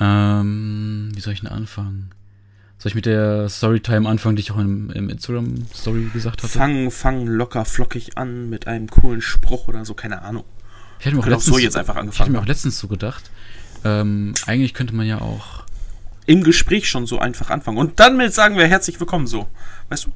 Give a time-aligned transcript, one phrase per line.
[0.00, 2.10] Ähm, wie soll ich denn anfangen?
[2.78, 6.48] Soll ich mit der Storytime anfangen, die ich auch im, im Instagram-Story gesagt hatte?
[6.48, 10.44] Fang, fang locker flockig an mit einem coolen Spruch oder so, keine Ahnung.
[10.98, 12.32] Ich hätte mir auch, Können auch letztens, so jetzt einfach ich hätte angefangen.
[12.32, 13.30] mir auch letztens so gedacht,
[13.84, 15.64] ähm, eigentlich könnte man ja auch.
[16.24, 17.76] Im Gespräch schon so einfach anfangen.
[17.76, 19.46] Und dann mit sagen wir herzlich willkommen so.
[19.90, 20.10] Weißt du?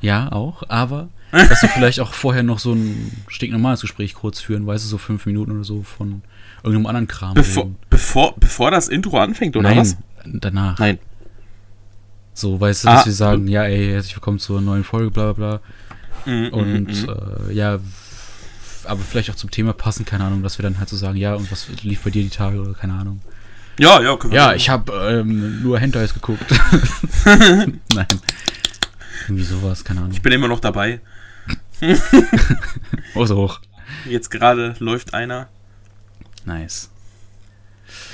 [0.00, 4.64] Ja, auch, aber dass wir vielleicht auch vorher noch so ein stinknormales Gespräch kurz führen,
[4.66, 6.22] weißt du, so fünf Minuten oder so von
[6.62, 7.34] irgendeinem anderen Kram.
[7.34, 7.76] Bevor, reden.
[7.88, 9.96] bevor, bevor das Intro anfängt, oder Nein, was?
[10.24, 10.78] danach.
[10.78, 10.98] Nein.
[12.34, 12.94] So, weißt du, Ah.
[12.96, 15.58] dass wir sagen, ja, ey, herzlich willkommen zur neuen Folge, bla bla
[16.26, 16.32] bla.
[16.32, 17.48] Mhm, Und mhm, mhm.
[17.48, 17.78] äh, ja,
[18.84, 21.34] aber vielleicht auch zum Thema passen, keine Ahnung, dass wir dann halt so sagen, ja,
[21.34, 23.20] und was lief bei dir die Tage oder keine Ahnung.
[23.78, 26.44] Ja, ja, können wir Ja, ich habe ähm, nur Hentais geguckt.
[27.24, 28.06] Nein.
[29.26, 30.12] Irgendwie sowas, keine Ahnung.
[30.12, 31.00] Ich bin immer noch dabei.
[33.14, 33.60] So hoch.
[34.08, 35.48] Jetzt gerade läuft einer.
[36.44, 36.88] Nice.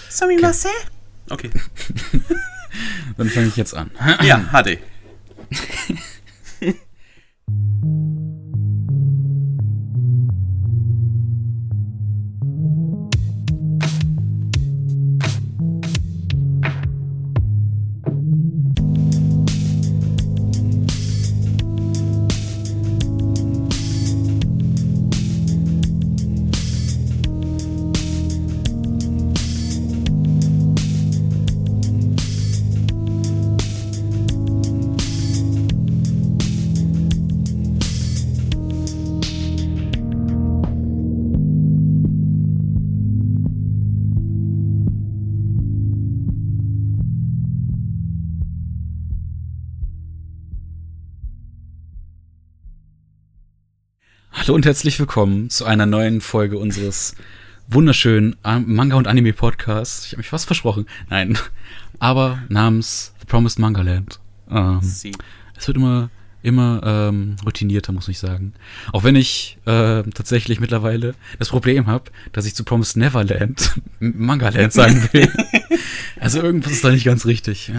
[0.09, 0.69] Sami Okay.
[1.31, 1.51] Okay.
[3.17, 3.91] Dann fange ich jetzt an.
[4.23, 4.79] Ja, HD.
[54.47, 57.17] Hallo und herzlich willkommen zu einer neuen Folge unseres
[57.67, 60.07] wunderschönen An- Manga- und Anime-Podcasts.
[60.07, 60.87] Ich habe mich fast versprochen.
[61.11, 61.37] Nein.
[61.99, 64.21] Aber namens The Promised Manga Land.
[64.49, 66.11] Ähm, es wird immer,
[66.45, 68.53] immer ähm, routinierter, muss ich sagen.
[68.93, 74.51] Auch wenn ich äh, tatsächlich mittlerweile das Problem habe, dass ich zu Promised Neverland Manga
[74.51, 75.29] Land sagen will.
[76.21, 77.73] also irgendwas ist da nicht ganz richtig.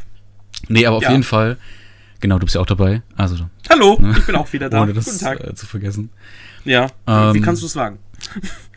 [0.68, 1.10] nee, aber auf Ja.
[1.10, 1.58] jeden Fall.
[2.20, 3.02] Genau, du bist ja auch dabei.
[3.16, 4.82] Also, Hallo, ich bin auch wieder da.
[4.82, 5.40] ohne das Guten Tag.
[5.40, 6.10] Äh, zu vergessen.
[6.64, 7.98] Ja, Ähm, wie kannst du es wagen?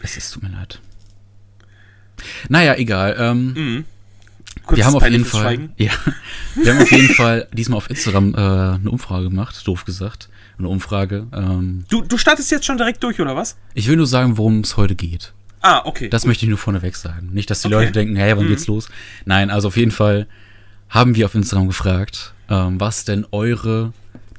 [0.01, 0.79] Es ist, tut mir leid.
[2.49, 3.15] Naja, egal.
[3.17, 3.85] Ähm, Mhm.
[4.69, 5.41] wir haben auf jeden Fall.
[5.41, 5.73] Schweigen.
[5.77, 5.91] Ja,
[6.55, 10.29] wir haben auf jeden Fall diesmal auf Instagram äh, eine Umfrage gemacht, doof gesagt.
[10.59, 11.25] Eine Umfrage.
[11.33, 13.57] Ähm, Du, du startest jetzt schon direkt durch, oder was?
[13.73, 15.33] ich will nur sagen, worum es heute geht.
[15.61, 16.09] Ah, okay.
[16.09, 17.29] Das möchte ich nur vorneweg sagen.
[17.33, 17.75] Nicht, dass die Okay.
[17.75, 18.49] Leute denken, hey, wann Mhm.
[18.49, 18.89] geht's los?
[19.25, 20.27] Nein, also auf jeden Fall
[20.89, 23.93] haben wir auf Instagram gefragt, ähm, was denn eure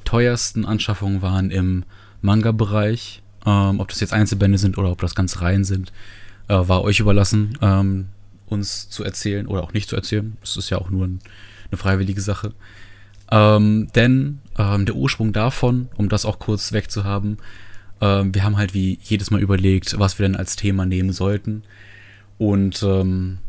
[0.05, 1.83] teuersten Anschaffungen waren im
[2.21, 3.21] Manga-Bereich.
[3.45, 5.91] Ähm, ob das jetzt Einzelbände sind oder ob das ganze Reihen sind,
[6.47, 8.09] äh, war euch überlassen, ähm,
[8.47, 10.37] uns zu erzählen oder auch nicht zu erzählen.
[10.41, 11.19] Das ist ja auch nur ein,
[11.71, 12.53] eine freiwillige Sache.
[13.31, 17.37] Ähm, denn ähm, der Ursprung davon, um das auch kurz wegzuhaben,
[17.99, 21.63] ähm, wir haben halt wie jedes Mal überlegt, was wir denn als Thema nehmen sollten.
[22.37, 23.39] Und ähm,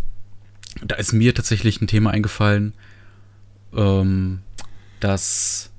[0.83, 2.73] da ist mir tatsächlich ein Thema eingefallen,
[3.77, 4.41] ähm,
[5.05, 5.71] das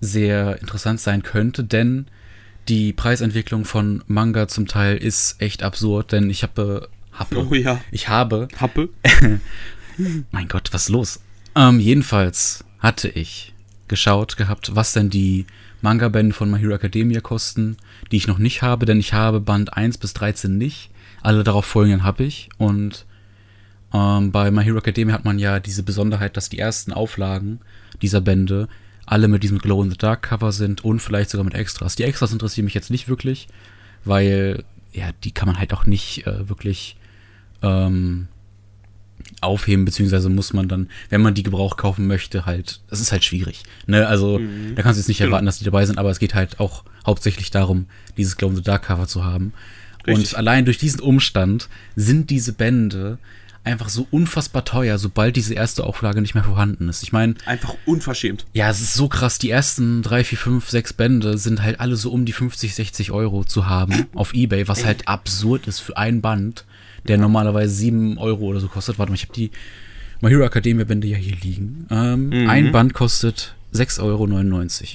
[0.00, 2.06] sehr interessant sein könnte, denn
[2.68, 7.80] die Preisentwicklung von Manga zum Teil ist echt absurd, denn ich habe, habe oh ja.
[7.90, 8.88] ich habe Happe.
[10.30, 11.20] mein Gott, was ist los?
[11.54, 13.52] Ähm, jedenfalls hatte ich
[13.88, 15.46] geschaut gehabt, was denn die
[15.80, 17.76] Manga-Bände von My Hero Academia kosten,
[18.10, 20.90] die ich noch nicht habe, denn ich habe Band 1 bis 13 nicht.
[21.22, 22.48] Alle darauf folgenden habe ich.
[22.58, 23.06] Und
[23.92, 27.60] ähm, bei My Hero Academia hat man ja diese Besonderheit, dass die ersten Auflagen
[28.02, 28.68] dieser Bände
[29.06, 31.94] alle mit diesem Glow-in-the-Dark-Cover sind und vielleicht sogar mit Extras.
[31.96, 33.46] Die Extras interessieren mich jetzt nicht wirklich,
[34.04, 36.96] weil, ja, die kann man halt auch nicht äh, wirklich
[37.62, 38.26] ähm,
[39.40, 43.24] aufheben, beziehungsweise muss man dann, wenn man die Gebrauch kaufen möchte, halt, das ist halt
[43.24, 43.62] schwierig.
[43.86, 44.06] Ne?
[44.06, 44.74] Also, Mhm.
[44.74, 46.84] da kannst du jetzt nicht erwarten, dass die dabei sind, aber es geht halt auch
[47.06, 47.86] hauptsächlich darum,
[48.16, 49.52] dieses Glow in the Dark Cover zu haben.
[50.06, 50.32] Richtig.
[50.32, 53.18] Und allein durch diesen Umstand sind diese Bände
[53.66, 57.02] einfach so unfassbar teuer, sobald diese erste Auflage nicht mehr vorhanden ist.
[57.02, 58.46] Ich meine, Einfach unverschämt.
[58.52, 59.38] ja, es ist so krass.
[59.38, 63.10] Die ersten drei, vier, fünf, sechs Bände sind halt alle so um die 50, 60
[63.10, 66.64] Euro zu haben auf Ebay, was halt absurd ist für ein Band,
[67.08, 68.98] der normalerweise 7 Euro oder so kostet.
[68.98, 69.50] Warte mal, ich habe die
[70.22, 71.86] My Hero Academia Bände ja hier liegen.
[71.90, 72.48] Ähm, Mhm.
[72.48, 74.26] Ein Band kostet 6,99 Euro.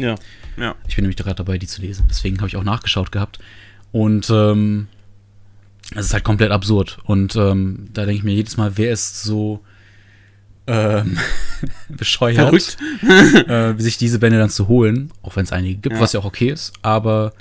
[0.01, 0.15] Ja.
[0.57, 0.75] Ja.
[0.87, 2.07] Ich bin nämlich gerade dabei, die zu lesen.
[2.09, 3.39] Deswegen habe ich auch nachgeschaut gehabt.
[3.91, 4.87] Und ähm,
[5.95, 6.97] es ist halt komplett absurd.
[7.03, 9.61] Und ähm, da denke ich mir jedes Mal, wer ist so
[10.67, 11.17] ähm,
[11.89, 12.77] bescheuert,
[13.47, 16.01] äh, sich diese Bände dann zu holen, auch wenn es einige gibt, Ja.
[16.01, 16.73] was ja auch okay ist.
[16.81, 17.33] Aber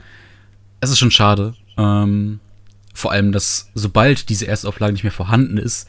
[0.80, 1.54] es ist schon schade.
[1.76, 2.40] Ähm,
[2.94, 5.88] vor allem, dass sobald diese Erstauflage nicht mehr vorhanden ist,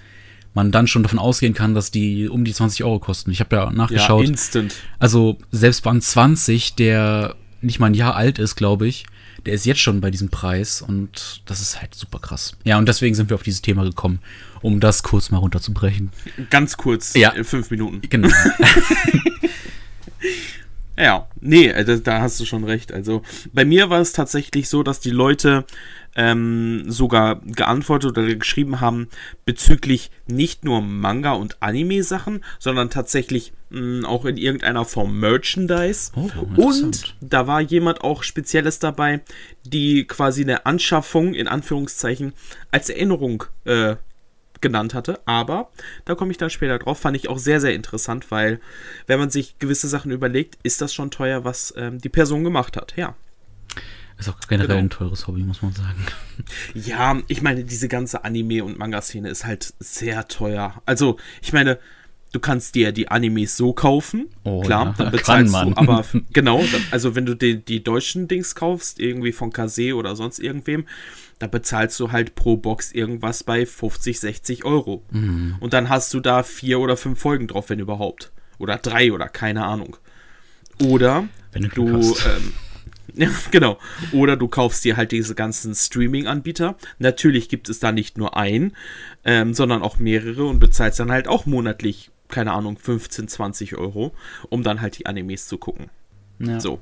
[0.53, 3.31] man dann schon davon ausgehen kann, dass die um die 20 Euro kosten.
[3.31, 4.25] Ich habe ja Ja, nachgeschaut.
[4.27, 4.75] instant.
[4.99, 9.05] also selbst Band 20, der nicht mal ein Jahr alt ist, glaube ich,
[9.45, 12.55] der ist jetzt schon bei diesem Preis und das ist halt super krass.
[12.63, 14.19] Ja, und deswegen sind wir auf dieses Thema gekommen,
[14.61, 16.11] um das kurz mal runterzubrechen.
[16.49, 17.33] Ganz kurz, Ja.
[17.33, 18.01] äh, fünf Minuten.
[18.09, 18.29] Genau.
[20.97, 22.91] Ja, nee, äh, da, da hast du schon recht.
[22.91, 23.23] Also
[23.53, 25.65] bei mir war es tatsächlich so, dass die Leute
[26.15, 29.07] ähm, sogar geantwortet oder geschrieben haben
[29.45, 36.11] bezüglich nicht nur Manga und Anime-Sachen, sondern tatsächlich mh, auch in irgendeiner Form Merchandise.
[36.15, 36.29] Oh,
[36.61, 39.21] und da war jemand auch Spezielles dabei,
[39.65, 42.33] die quasi eine Anschaffung in Anführungszeichen
[42.71, 43.95] als Erinnerung äh,
[44.59, 45.71] genannt hatte, aber
[46.05, 48.59] da komme ich dann später drauf, fand ich auch sehr, sehr interessant, weil
[49.07, 52.77] wenn man sich gewisse Sachen überlegt, ist das schon teuer, was ähm, die Person gemacht
[52.77, 53.15] hat, ja.
[54.21, 54.79] Ist auch generell Genau.
[54.79, 56.05] ein teures Hobby, muss man sagen.
[56.73, 60.81] Ja, ich meine, diese ganze Anime- und Manga-Szene ist halt sehr teuer.
[60.85, 61.77] Also, ich meine,
[62.31, 65.71] du kannst dir die Animes so kaufen, Oh, klar, ja, dann bezahlst man.
[65.71, 70.15] du, aber genau, also wenn du die, die deutschen Dings kaufst, irgendwie von Kase oder
[70.15, 70.85] sonst irgendwem,
[71.39, 75.03] da bezahlst du halt pro Box irgendwas bei 50, 60 Euro.
[75.11, 75.57] Mhm.
[75.59, 78.31] Und dann hast du da vier oder fünf Folgen drauf, wenn überhaupt.
[78.59, 79.97] Oder drei oder keine Ahnung.
[80.83, 81.85] Oder Wenn du du,
[82.25, 82.53] ähm,
[83.13, 83.77] ja, genau.
[84.11, 86.75] Oder du kaufst dir halt diese ganzen Streaming-Anbieter.
[86.99, 88.75] Natürlich gibt es da nicht nur einen,
[89.23, 94.13] ähm, sondern auch mehrere und bezahlst dann halt auch monatlich, keine Ahnung, 15, 20 Euro,
[94.49, 95.89] um dann halt die Animes zu gucken.
[96.39, 96.59] Ja.
[96.59, 96.79] So.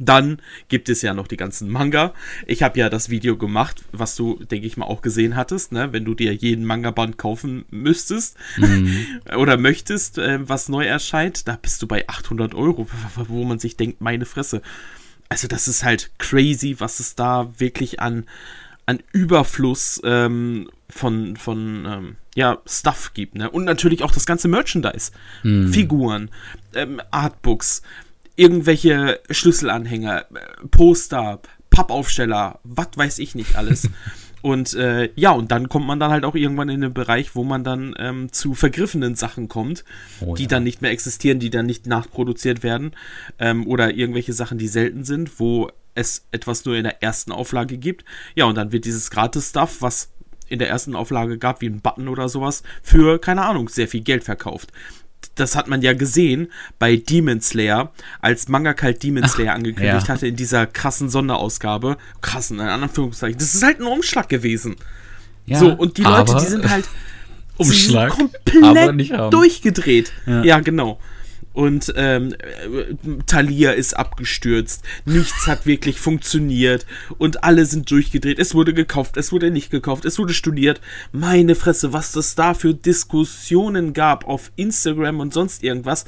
[0.00, 0.38] Dann
[0.68, 2.14] gibt es ja noch die ganzen Manga.
[2.46, 5.92] Ich habe ja das Video gemacht, was du, denke ich mal, auch gesehen hattest, ne?
[5.92, 8.36] wenn du dir jeden Manga-Band kaufen müsstest
[9.36, 13.76] oder möchtest, äh, was neu erscheint, da bist du bei 800 Euro, wo man sich
[13.76, 14.62] denkt, meine Fresse.
[15.28, 18.26] Also das ist halt crazy, was es da wirklich an,
[18.86, 23.34] an Überfluss ähm, von, von ähm, ja, Stuff gibt.
[23.34, 23.50] Ne?
[23.50, 25.12] Und natürlich auch das ganze Merchandise.
[25.72, 26.30] Figuren,
[26.74, 27.82] ähm, Artbooks,
[28.36, 31.40] irgendwelche Schlüsselanhänger, äh, Poster,
[31.70, 33.88] Pappaufsteller, was weiß ich nicht alles.
[34.44, 37.44] Und äh, ja, und dann kommt man dann halt auch irgendwann in den Bereich, wo
[37.44, 39.86] man dann ähm, zu vergriffenen Sachen kommt,
[40.20, 40.48] Oh die ja.
[40.48, 42.90] dann nicht mehr existieren, die dann nicht nachproduziert werden.
[43.38, 47.78] Ähm, oder irgendwelche Sachen, die selten sind, wo es etwas nur in der ersten Auflage
[47.78, 48.04] gibt.
[48.34, 50.10] Ja, und dann wird dieses Gratis-Stuff, was
[50.46, 54.02] in der ersten Auflage gab, wie ein Button oder sowas, für, keine Ahnung, sehr viel
[54.02, 54.74] Geld verkauft.
[55.34, 56.48] Das hat man ja gesehen
[56.78, 60.08] bei Demon Slayer, als Manga Kalt Demon Slayer angekündigt ja.
[60.08, 61.96] hatte in dieser krassen Sonderausgabe.
[62.20, 63.38] Krassen, in Anführungszeichen.
[63.38, 64.76] Das ist halt ein Umschlag gewesen.
[65.46, 66.88] Ja, so, und die Leute, aber- die sind halt
[67.56, 70.12] Umschlag, komplett durchgedreht.
[70.26, 70.42] Ja.
[70.42, 70.60] Ja.
[70.60, 70.98] genau.
[71.54, 74.84] Und ähm, äh, Thalia ist abgestürzt.
[75.06, 76.84] Nichts hat wirklich funktioniert.
[77.16, 78.38] Und alle sind durchgedreht.
[78.38, 80.80] Es wurde gekauft, es wurde nicht gekauft, es wurde studiert.
[81.12, 86.04] Meine Fresse, was das da für Diskussionen gab auf Instagram und sonst irgendwas.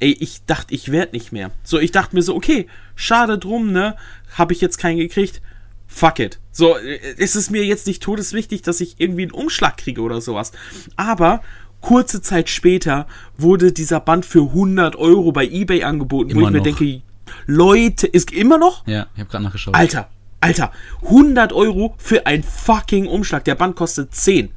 [0.00, 1.52] Ey, ich dachte, ich werd nicht mehr.
[1.62, 3.96] So, ich dachte mir so, okay, schade drum, ne?
[4.32, 5.40] Habe ich jetzt keinen gekriegt
[5.86, 6.38] fuck it.
[6.52, 10.20] So, äh, es ist mir jetzt nicht todeswichtig, dass ich irgendwie einen Umschlag kriege oder
[10.20, 10.52] sowas.
[10.96, 11.42] Aber
[11.80, 13.06] kurze Zeit später
[13.38, 16.64] wurde dieser Band für 100 Euro bei eBay angeboten, wo Immer ich mir noch.
[16.78, 17.02] denke,
[17.46, 18.86] Leute, ist immer noch?
[18.86, 19.74] Ja, ich habe gerade nachgeschaut.
[19.74, 20.08] Alter,
[20.40, 20.72] Alter,
[21.04, 23.44] 100 Euro für ein fucking Umschlag.
[23.44, 24.50] Der Band kostet 10.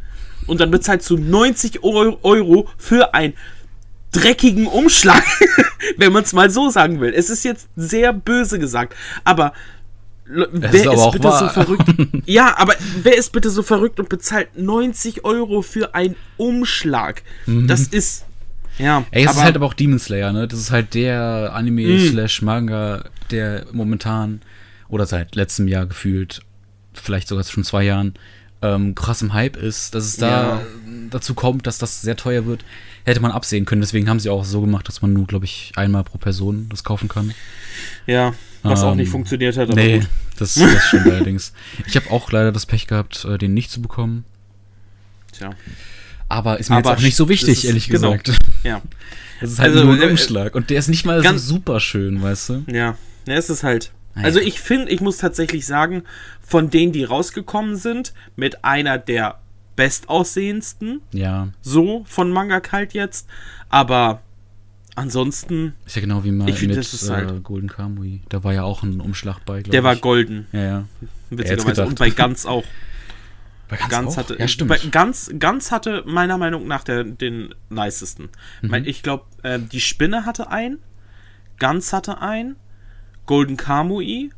[0.47, 3.33] Und dann bezahlst du 90 Eu- Euro für einen
[4.11, 5.23] dreckigen Umschlag,
[5.97, 7.13] wenn man es mal so sagen will.
[7.13, 9.53] Es ist jetzt sehr böse gesagt, aber
[10.31, 11.49] wer ist ist, bitte so wahr.
[11.49, 11.83] verrückt?
[12.25, 17.23] ja, aber wer ist bitte so verrückt und bezahlt 90 Euro für einen Umschlag?
[17.45, 18.25] Das ist
[18.77, 19.05] ja, Mhm.
[19.11, 20.47] Ey, es aber, ist halt aber auch Demon Slayer, ne?
[20.47, 21.97] Das ist halt der Anime Mhm.
[23.31, 24.41] der momentan
[24.87, 26.41] oder seit letztem Jahr gefühlt,
[26.93, 28.13] vielleicht sogar schon zwei Jahren,
[28.61, 30.61] ähm, krass im Hype ist, dass es da Ja.
[31.09, 32.65] dazu kommt, dass das sehr teuer wird,
[33.05, 33.81] hätte man absehen können.
[33.81, 36.83] Deswegen haben sie auch so gemacht, dass man nur, glaube ich, einmal pro Person das
[36.83, 37.33] kaufen kann.
[38.05, 39.69] ja, was auch Ähm, nicht funktioniert hat.
[39.69, 40.09] Nee, gut.
[40.37, 41.53] das, das stimmt allerdings.
[41.87, 44.25] Ich habe auch leider das Pech gehabt, äh, den nicht zu bekommen.
[45.31, 45.51] Tja,
[46.27, 48.11] Aber ist mir Aber jetzt auch nicht so wichtig, ist- ehrlich genau.
[48.17, 48.31] gesagt.
[48.63, 48.81] ja.
[49.41, 50.53] Das ist halt Also, nur ein äh, Umschlag.
[50.53, 52.63] Und der ist nicht mal so super schön, weißt du?
[52.67, 53.93] Ja, ja, es ist halt.
[54.13, 54.25] Naja.
[54.27, 56.03] Also ich finde, ich muss tatsächlich sagen,
[56.49, 59.37] von denen, die rausgekommen sind, mit einer der
[59.75, 61.49] bestaussehendsten, Ja.
[61.61, 63.27] so von Manga Kalt jetzt,
[63.69, 64.21] aber
[64.95, 68.21] ansonsten, Ist ja genau wie mal Ich find, mit das ist äh, halt- Golden Kamui.
[68.29, 69.83] Da war ja auch ein Umschlag bei, der ich.
[69.83, 70.85] war golden, Ja, ja.
[71.29, 71.85] witzigerweise.
[71.85, 72.63] Und bei Ganz auch.
[73.69, 74.69] Bei ganz, Ganz hatte, Ja, stimmt.
[74.69, 78.29] Bei Ganz, Ganz hatte meiner Meinung nach der, den nicesten.
[78.63, 78.73] Mhm.
[78.85, 80.79] Ich glaube, äh, die Spinne hatte einen,
[81.59, 82.55] Ganz hatte einen,
[83.27, 84.31] Golden Kamui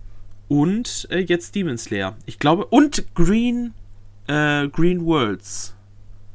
[0.51, 2.17] und äh, jetzt Demon Slayer.
[2.25, 3.73] Ich glaube, und Green,
[4.27, 5.73] äh, Green Worlds.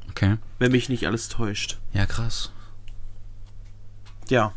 [0.09, 0.37] Okay.
[0.57, 1.77] Wenn mich nicht alles täuscht.
[1.93, 2.51] Ja, krass.
[4.27, 4.53] Ja.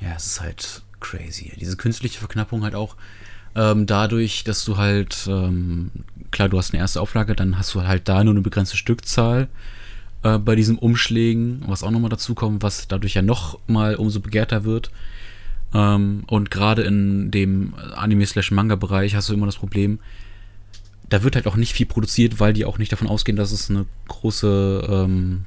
[0.00, 1.50] Ja, es ist halt crazy.
[1.58, 2.96] Diese künstliche Verknappung halt auch
[3.54, 5.90] ähm, dadurch, dass du halt, ähm,
[6.30, 9.48] klar, du hast eine erste Auflage, dann hast du halt da nur eine begrenzte Stückzahl
[10.24, 14.20] äh, bei diesen Umschlägen, was auch nochmal dazu kommt, was dadurch ja noch mal umso
[14.20, 14.90] begehrter wird.
[15.74, 19.98] Ähm, und gerade in dem Anime-Slash-Manga-Bereich hast du immer das Problem,
[21.08, 23.68] da wird halt auch nicht viel produziert, weil die auch nicht davon ausgehen, dass es
[23.68, 25.44] eine große ähm,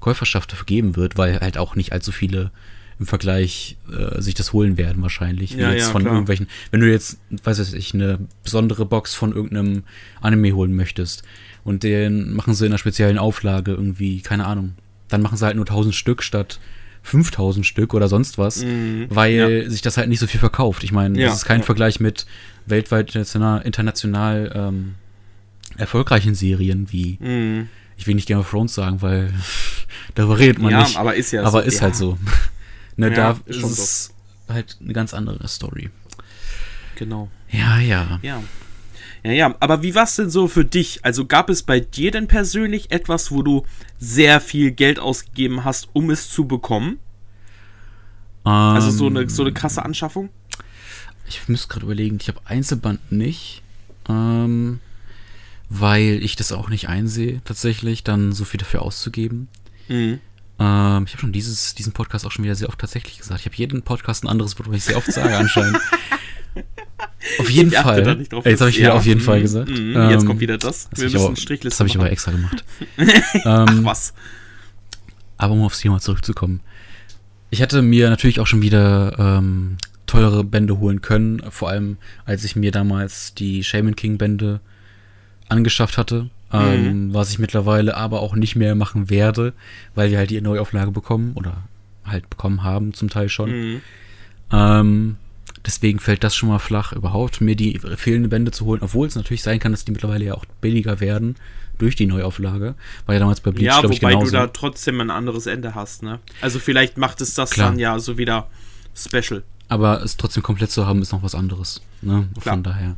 [0.00, 2.50] Käuferschaft dafür geben wird, weil halt auch nicht allzu viele
[2.98, 5.52] im Vergleich äh, sich das holen werden wahrscheinlich.
[5.52, 6.14] Ja, jetzt ja, von klar.
[6.14, 9.84] irgendwelchen, wenn du jetzt, weiß ich, eine besondere Box von irgendeinem
[10.20, 11.22] Anime holen möchtest
[11.64, 14.74] und den machen sie in einer speziellen Auflage irgendwie, keine Ahnung,
[15.08, 16.60] dann machen sie halt nur 1000 Stück statt
[17.02, 19.06] 5000 Stück oder sonst was, Mhm.
[19.10, 20.84] weil sich das halt nicht so viel verkauft.
[20.84, 21.66] Ich meine, Ja, das ist kein ja.
[21.66, 22.26] Vergleich mit
[22.66, 24.94] weltweit international, international ähm,
[25.76, 27.68] erfolgreichen Serien wie, Mhm.
[27.96, 29.32] ich will nicht Game of Thrones sagen, weil
[30.14, 30.96] darüber redet man Ja, nicht.
[30.96, 31.66] aber ist ja aber so.
[31.68, 31.80] ist ja.
[31.82, 32.18] halt so.
[32.96, 34.14] ne, Ja, da ist es
[34.48, 35.90] halt eine ganz andere Story.
[36.96, 37.30] Genau.
[37.50, 38.18] Ja, ja.
[38.22, 38.42] Ja.
[39.22, 41.04] Ja, ja, aber wie war's denn so für dich?
[41.04, 43.64] Also gab es bei dir denn persönlich etwas, wo du
[43.98, 46.98] sehr viel Geld ausgegeben hast, um es zu bekommen?
[48.44, 50.30] Also so eine, so eine krasse Anschaffung?
[51.28, 53.62] Ich müsste gerade überlegen, ich habe Einzelband nicht,
[54.08, 54.80] ähm,
[55.68, 59.48] weil ich das auch nicht einsehe, tatsächlich, dann so viel dafür auszugeben.
[59.88, 60.20] Mhm.
[60.58, 63.40] Ähm, ich habe schon dieses, diesen Podcast auch schon wieder sehr oft tatsächlich gesagt.
[63.40, 65.78] Ich habe jeden Podcast ein anderes Wort, was ich sehr oft sage anscheinend.
[67.38, 68.02] auf jeden Ich Fall.
[68.02, 68.44] da nicht drauf.
[68.46, 69.68] Jetzt habe ich wieder Ja, auf jeden Fall mhm, gesagt.
[69.70, 70.88] mhm, Ähm, Jetzt kommt wieder das.
[70.90, 72.64] Das Wir habe ich, müssen aber- Strichliste das hab ich aber extra gemacht.
[73.44, 74.14] Ach, ähm, was?
[75.38, 76.60] Aber um aufs Thema zurückzukommen.
[77.50, 79.76] Ich hätte mir natürlich auch schon wieder ähm,
[80.06, 84.60] teure Bände holen können, vor allem als ich mir damals die Shaman King Bände
[85.48, 89.52] angeschafft hatte, ähm, was ich mittlerweile aber auch nicht mehr machen werde,
[89.94, 91.56] weil wir halt die Neuauflage bekommen oder
[92.04, 93.50] halt bekommen haben, zum Teil schon.
[93.50, 93.80] Mhm.
[94.52, 95.16] Ähm,
[95.66, 99.14] deswegen fällt das schon mal flach, überhaupt mir die fehlenden Bände zu holen, obwohl es
[99.14, 101.36] natürlich sein kann, dass die mittlerweile ja auch billiger werden
[101.78, 102.74] durch die Neuauflage.
[103.06, 104.30] War ja damals bei Bleach, Ja, glaube ich, wobei genauso.
[104.32, 106.18] du da trotzdem ein anderes Ende hast, ne?
[106.40, 107.70] Also vielleicht macht es das Klar.
[107.70, 108.48] dann ja so wieder
[108.94, 109.42] special.
[109.68, 111.80] Aber es trotzdem komplett zu haben, ist noch was anderes.
[112.02, 112.28] Ne?
[112.40, 112.54] Klar.
[112.56, 112.96] Von daher.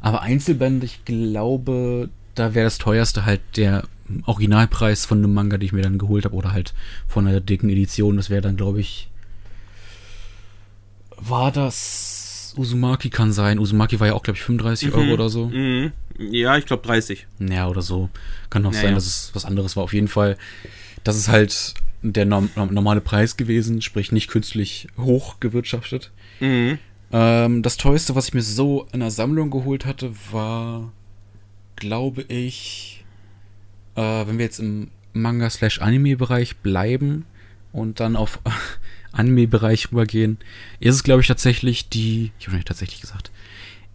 [0.00, 3.84] Aber Einzelbände, ich glaube, da wäre das teuerste halt der
[4.26, 6.74] Originalpreis von einem Manga, den ich mir dann geholt habe, oder halt
[7.08, 8.16] von einer dicken Edition.
[8.16, 9.08] Das wäre dann, glaube ich.
[11.26, 12.54] War das.
[12.56, 13.58] Uzumaki kann sein.
[13.58, 15.46] Uzumaki war ja auch, glaube ich, 35 Euro oder so.
[15.46, 15.92] Mhm.
[16.18, 17.26] Ja, ich glaube 30.
[17.40, 18.10] Ja, oder so.
[18.50, 19.82] Kann auch Ja, sein, dass es was anderes war.
[19.82, 20.36] Auf jeden Fall,
[21.02, 26.12] das ist halt der norm normale Preis gewesen, sprich nicht künstlich hoch gewirtschaftet.
[26.40, 26.78] Mhm.
[27.12, 30.92] Ähm, das teuerste, was ich mir so in der Sammlung geholt hatte, war,
[31.76, 33.04] glaube ich,
[33.96, 37.24] äh, wenn wir jetzt im Manga-Anime-Bereich bleiben
[37.72, 38.38] und dann auf
[39.14, 40.38] Anime-Bereich rübergehen,
[40.80, 43.30] ist es, glaube ich, tatsächlich die, ich habe nicht tatsächlich gesagt,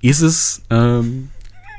[0.02, 1.30] ist es ähm,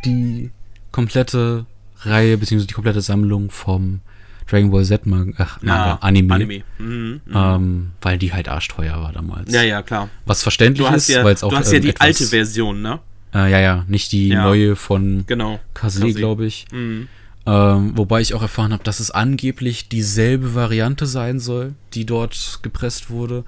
[0.04, 0.50] die
[0.92, 1.66] komplette
[2.02, 4.00] Reihe, beziehungsweise die komplette Sammlung vom
[4.48, 6.62] Dragon Ball Z Manga, ach, Manga Ah, Anime, Anime.
[6.78, 7.20] Mhm.
[7.24, 7.32] mhm.
[7.34, 9.52] Ähm, weil die halt arschteuer war damals.
[9.52, 10.08] ja, ja, klar.
[10.26, 12.82] Was verständlich ist, ja, weil es auch du hast ja ähm, die etwas, alte Version,
[12.82, 12.98] ne?
[13.32, 14.42] Äh, ja, ja, nicht die Ja.
[14.42, 15.60] neue von Genau.
[15.72, 16.12] Kase.
[16.12, 16.66] glaube ich.
[16.72, 17.06] Mhm.
[17.52, 22.60] Ähm, wobei ich auch erfahren habe, dass es angeblich dieselbe Variante sein soll, die dort
[22.62, 23.44] gepresst wurde.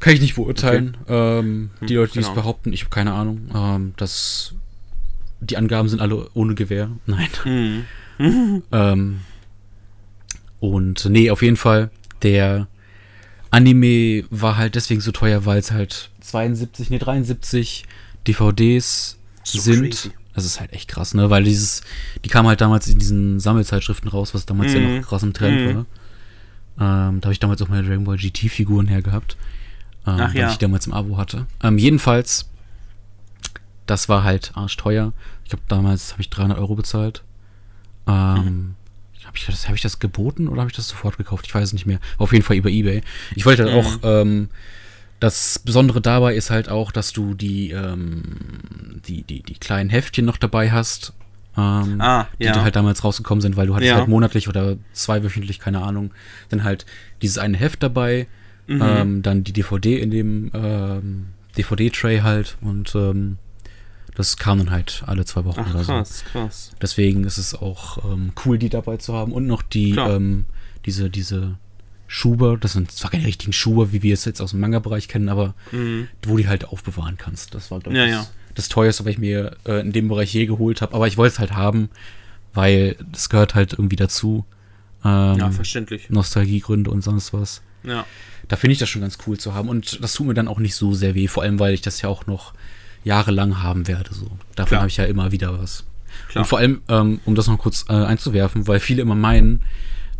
[0.00, 0.96] Kann ich nicht beurteilen.
[1.06, 2.34] Ähm, die Hm, Leute, die es genau.
[2.34, 3.48] behaupten, ich habe keine Ahnung.
[3.54, 4.54] Ähm, das,
[5.40, 6.90] die Angaben sind alle ohne Gewehr.
[7.06, 7.28] Nein.
[7.44, 7.84] Mhm.
[8.72, 9.20] Ähm,
[10.60, 11.90] und nee, auf jeden Fall,
[12.22, 12.68] der
[13.50, 17.84] Anime war halt deswegen so teuer, weil es halt 72, nee, 73
[18.26, 19.90] DVDs So sind.
[19.90, 20.10] crazy.
[20.34, 21.28] Das ist halt echt krass, ne?
[21.30, 21.82] Weil dieses,
[22.24, 24.96] die kamen halt damals in diesen Sammelzeitschriften raus, was damals ja Mhm.
[25.00, 25.66] noch krass im Trend Mhm.
[25.74, 25.86] war.
[27.08, 29.36] Ähm, da habe ich damals auch meine Dragon Ball GT-Figuren hergehabt.
[30.06, 30.46] Ähm, Ach weil ja.
[30.50, 31.46] ich die damals im Abo hatte.
[31.62, 32.48] Ähm, jedenfalls,
[33.86, 35.12] das war halt arschteuer.
[35.44, 37.22] Ich glaube, damals habe ich 300 Euro bezahlt.
[38.06, 38.74] Ähm,
[39.24, 41.46] habe ich, das, hab ich das geboten oder habe ich das sofort gekauft?
[41.46, 42.00] Ich weiß es nicht mehr.
[42.18, 43.02] Auf jeden Fall über Ebay.
[43.36, 43.78] Ich wollte halt Mhm.
[43.78, 44.48] auch, ähm,
[45.22, 48.22] das Besondere dabei ist halt auch, dass du die, ähm,
[49.06, 51.12] die, die, die kleinen Heftchen noch dabei hast.
[51.56, 52.52] Ähm, Ah, die ja.
[52.52, 53.96] da halt damals rausgekommen sind, weil du hattest Ja.
[53.98, 56.12] halt monatlich oder zweiwöchentlich, keine Ahnung,
[56.48, 56.86] dann halt
[57.20, 58.26] dieses eine Heft dabei,
[58.66, 58.80] Mhm.
[58.82, 61.26] ähm, dann die DVD in dem ähm,
[61.58, 63.36] DVD-Tray halt und ähm,
[64.14, 65.92] das kam dann halt alle zwei Wochen Ach, oder so.
[65.92, 66.70] krass, krass.
[66.80, 70.46] Deswegen ist es auch ähm, cool, die dabei zu haben und noch die, ähm,
[70.86, 71.58] diese, diese
[72.14, 75.30] Schuber, das sind zwar keine richtigen Schuber, wie wir es jetzt aus dem Manga-Bereich kennen,
[75.30, 76.08] aber Mhm.
[76.26, 77.54] wo die halt aufbewahren kannst.
[77.54, 78.18] Das war, glaube Ja, ich, ja.
[78.18, 80.94] das, das teuerste, was ich mir äh, in dem Bereich je geholt habe.
[80.94, 81.88] Aber ich wollte es halt haben,
[82.52, 84.44] weil das gehört halt irgendwie dazu.
[85.04, 86.10] Ähm, ja, verständlich.
[86.10, 87.62] Nostalgiegründe und sonst was.
[87.82, 88.04] Ja.
[88.48, 89.70] Da finde ich das schon ganz cool zu haben.
[89.70, 92.02] Und das tut mir dann auch nicht so sehr weh, vor allem weil ich das
[92.02, 92.52] ja auch noch
[93.04, 94.12] jahrelang haben werde.
[94.12, 94.30] So.
[94.54, 95.84] Davon habe ich ja immer wieder was.
[96.28, 96.42] Klar.
[96.42, 99.62] Und vor allem, ähm, um das noch kurz äh, einzuwerfen, weil viele immer meinen,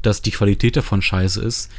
[0.03, 1.71] dass die Qualität davon scheiße ist.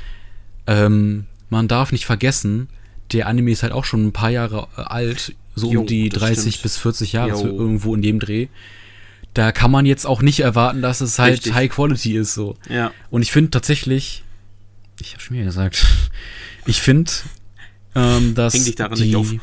[0.67, 2.69] Ähm, man darf nicht vergessen,
[3.11, 6.09] der Anime ist halt auch schon ein paar Jahre äh, alt, so Jo, um die
[6.09, 6.63] das 30 stimmt.
[6.63, 8.47] bis 40 Jahre, so irgendwo in dem Dreh.
[9.33, 11.53] Da kann man jetzt auch nicht erwarten, dass es halt Richtig.
[11.53, 12.55] High Quality ist, so.
[12.69, 12.91] Ja.
[13.09, 14.23] Und ich finde tatsächlich,
[15.01, 15.85] ich habe schon wieder gesagt,
[16.65, 17.11] ich finde,
[17.95, 19.33] ähm, dass Häng dich daran die, nicht auf.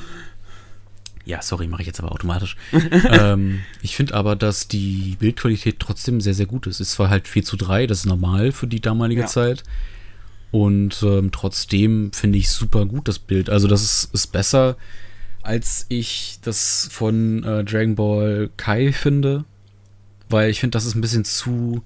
[1.31, 2.57] Ja, sorry, mache ich jetzt aber automatisch.
[3.09, 6.81] ähm, ich finde aber, dass die Bildqualität trotzdem sehr, sehr gut ist.
[6.81, 9.27] Ist zwar halt 4 zu 3, das ist normal für die damalige Ja.
[9.29, 9.63] Zeit.
[10.51, 13.49] Und ähm, trotzdem finde ich super gut das Bild.
[13.49, 14.77] Also das ist, ist besser,
[15.43, 19.45] als ich das von äh, Dragon Ball Kai finde.
[20.29, 21.83] Weil ich finde, das ist ein bisschen zu,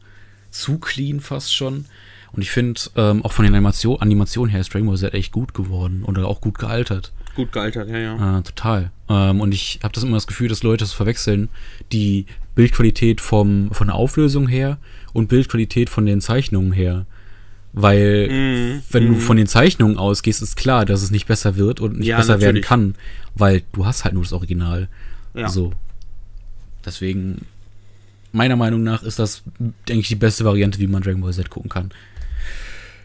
[0.51, 1.85] zu clean fast schon.
[2.33, 5.33] Und ich finde, ähm, auch von den Animation, Animationen her ist Dragon Ball Z echt
[5.33, 6.03] gut geworden.
[6.05, 7.13] Oder auch gut gealtert.
[7.35, 8.39] Gut gealtert, ja, ja.
[8.39, 8.91] Äh, total.
[9.09, 11.49] Ähm, und ich habe das immer das Gefühl, dass Leute das verwechseln.
[11.93, 14.79] Die Bildqualität vom, von der Auflösung her
[15.13, 17.07] und Bildqualität von den Zeichnungen her.
[17.73, 19.21] Weil, Mhm, wenn du mhm.
[19.21, 22.35] von den Zeichnungen ausgehst, ist klar, dass es nicht besser wird und nicht Ja, besser
[22.41, 22.67] werden natürlich.
[22.67, 22.95] kann.
[23.35, 24.89] Weil du hast halt nur das Original.
[25.35, 25.49] Ja.
[25.49, 25.73] So.
[26.85, 27.47] Deswegen,
[28.31, 29.43] meiner Meinung nach, ist das,
[29.89, 31.91] denke ich, die beste Variante, wie man Dragon Ball Z gucken kann.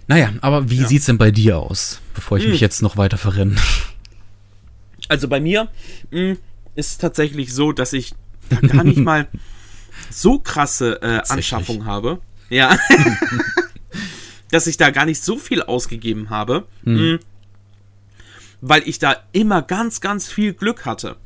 [0.08, 0.88] Naja, aber wie Ja.
[0.88, 2.52] sieht's denn bei dir aus, bevor ich Hm.
[2.52, 3.56] mich jetzt noch weiter verrenne?
[5.10, 5.68] Also bei mir
[6.12, 6.38] mh,
[6.76, 8.14] ist es tatsächlich so, dass ich
[8.50, 9.28] da gar nicht mal
[10.10, 11.22] so krasse äh.
[11.28, 12.22] Anschaffung habe.
[12.50, 12.80] Ja.
[14.52, 16.66] dass ich da gar nicht so viel ausgegeben habe.
[16.84, 17.20] Mh,
[18.62, 21.18] weil ich da immer ganz, ganz viel Glück hatte.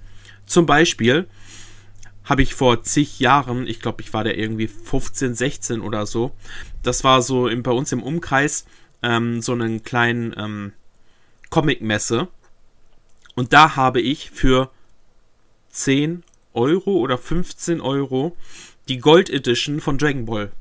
[0.46, 1.28] Zum Beispiel
[2.26, 6.32] habe ich vor zig Jahren, ich glaube, ich war da irgendwie 15, 16 oder so,
[6.84, 8.66] das war so im, bei uns im Umkreis
[9.02, 10.74] ähm, so einen kleinen ähm,
[11.50, 12.28] Comic-Messe.
[13.36, 14.70] Und da habe ich für
[15.70, 18.36] 10 Euro oder 15 Euro
[18.88, 20.52] die Gold Edition von Dragon Ball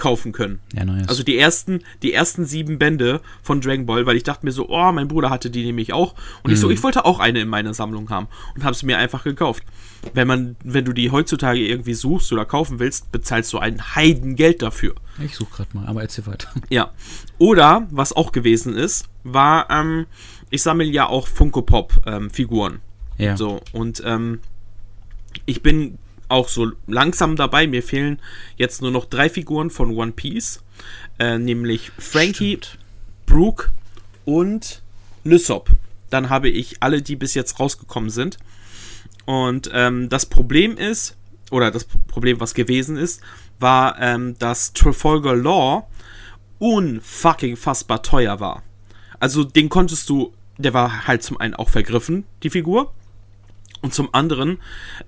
[0.00, 0.60] kaufen können.
[0.72, 0.82] Ja.
[1.06, 4.68] Also die ersten, die ersten sieben Bände von Dragon Ball, weil ich dachte mir so,
[4.68, 6.14] oh, mein Bruder hatte die nämlich auch.
[6.42, 8.96] Und ich so, ich wollte auch eine in meiner Sammlung haben und habe sie mir
[8.96, 9.62] einfach gekauft.
[10.14, 14.62] Wenn man, wenn du die heutzutage irgendwie suchst oder kaufen willst, bezahlst du ein Heidengeld
[14.62, 14.94] dafür.
[15.22, 16.48] Ich suche gerade mal, aber erzähl weiter.
[16.70, 16.92] Ja.
[17.36, 20.06] Oder, was auch gewesen ist, war, ähm,
[20.50, 22.80] ich sammle ja auch Funko Pop ähm, Figuren.
[23.18, 23.36] Ja.
[23.36, 24.40] So, und ähm,
[25.46, 27.66] ich bin auch so langsam dabei.
[27.66, 28.20] Mir fehlen
[28.56, 30.62] jetzt nur noch drei Figuren von One Piece.
[31.18, 32.78] Äh, nämlich Frankie, Stimmt.
[33.26, 33.70] Brooke
[34.24, 34.82] und
[35.24, 35.70] Lysop.
[36.08, 38.38] Dann habe ich alle, die bis jetzt rausgekommen sind.
[39.26, 41.16] Und ähm, das Problem ist,
[41.50, 43.20] oder das Problem, was gewesen ist,
[43.58, 45.86] war, ähm, dass Trafalgar Law
[46.58, 48.62] unfucking fassbar teuer war.
[49.18, 52.92] Also den konntest du, der war halt zum einen auch vergriffen, die Figur.
[53.82, 54.58] Und zum anderen,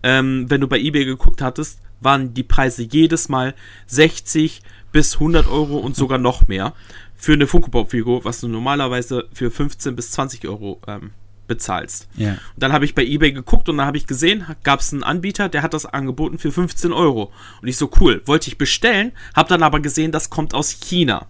[0.03, 3.55] ähm, wenn du bei eBay geguckt hattest, waren die Preise jedes Mal
[3.87, 4.63] 60
[4.93, 6.75] bis 100 Euro und sogar noch mehr
[7.17, 11.13] für eine Funko Pop Figur, was du normalerweise für 15 bis 20 Euro ähm,
[11.47, 12.09] bezahlst.
[12.17, 12.33] Ja.
[12.33, 15.03] Und dann habe ich bei eBay geguckt und dann habe ich gesehen, gab es einen
[15.03, 17.33] Anbieter, der hat das angeboten für 15 Euro.
[17.61, 21.27] Und ich so, cool, wollte ich bestellen, habe dann aber gesehen, das kommt aus China.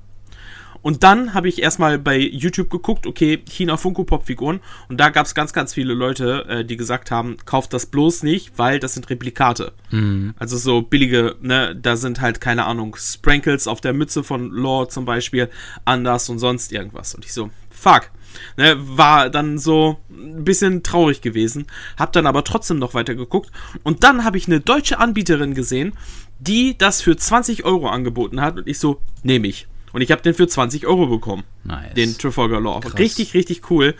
[0.82, 4.60] Und dann habe ich erstmal bei YouTube geguckt, okay, China Funko Pop Figuren.
[4.88, 8.24] Und da gab es ganz, ganz viele Leute, äh, die gesagt haben, kauft das bloß
[8.24, 9.72] nicht, weil das sind Replikate.
[9.90, 10.34] Mhm.
[10.38, 14.88] Also so billige, ne, da sind halt, keine Ahnung, Sprinkles auf der Mütze von Law
[14.88, 15.48] zum Beispiel
[15.84, 17.14] anders und sonst irgendwas.
[17.14, 18.10] Und ich so, fuck.
[18.56, 21.66] Ne, war dann so ein bisschen traurig gewesen.
[21.98, 23.50] Hab dann aber trotzdem noch weiter geguckt.
[23.82, 25.92] Und dann habe ich eine deutsche Anbieterin gesehen,
[26.38, 28.56] die das für 20 Euro angeboten hat.
[28.56, 29.68] Und ich so, nehme ich.
[29.92, 31.44] Und ich habe den für 20 Euro bekommen.
[31.64, 31.94] Nice.
[31.94, 32.80] Den Trafalgar Law.
[32.80, 32.98] Krass.
[32.98, 33.94] Richtig, richtig cool.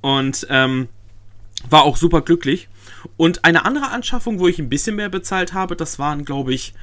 [0.00, 0.88] Und ähm,
[1.68, 2.68] war auch super glücklich.
[3.16, 6.74] Und eine andere Anschaffung, wo ich ein bisschen mehr bezahlt habe, das waren, glaube ich,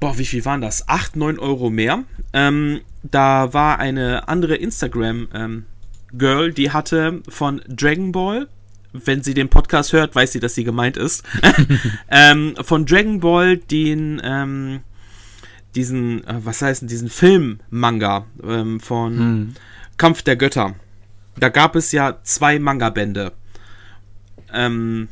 [0.00, 0.88] boah, wie viel waren das?
[0.88, 2.04] 8, 9 Euro mehr.
[2.32, 8.48] Ähm, da war eine andere Instagram-Girl, die hatte von Dragon Ball,
[8.92, 11.22] wenn sie den Podcast hört, weiß sie, dass sie gemeint ist,
[12.10, 14.80] ähm, von Dragon Ball den, ähm,
[15.76, 19.54] diesen, äh, was heißt denn, diesen Film-Manga ähm, von Hm.
[19.96, 20.74] Kampf der Götter.
[21.38, 23.32] Da gab es ja zwei Manga-Bände.
[24.52, 25.08] Ähm,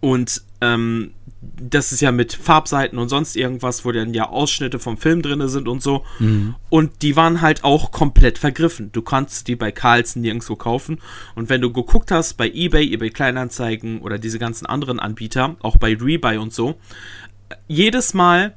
[0.00, 4.96] und ähm, das ist ja mit Farbseiten und sonst irgendwas, wo dann ja Ausschnitte vom
[4.96, 6.04] Film drin sind und so.
[6.18, 6.54] Mhm.
[6.70, 8.90] Und die waren halt auch komplett vergriffen.
[8.92, 11.00] Du kannst die bei Carlsen nirgendwo kaufen.
[11.34, 15.76] Und wenn du geguckt hast bei eBay, eBay Kleinanzeigen oder diese ganzen anderen Anbieter, auch
[15.76, 16.76] bei Rebuy und so,
[17.68, 18.54] jedes Mal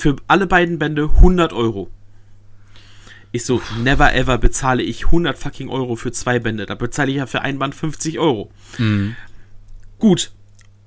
[0.00, 1.90] für alle beiden Bände 100 Euro.
[3.32, 6.66] Ich so, never ever bezahle ich 100 fucking Euro für zwei Bände.
[6.66, 8.50] Da bezahle ich ja für ein Band 50 Euro.
[8.78, 9.14] Mhm.
[9.98, 10.32] Gut.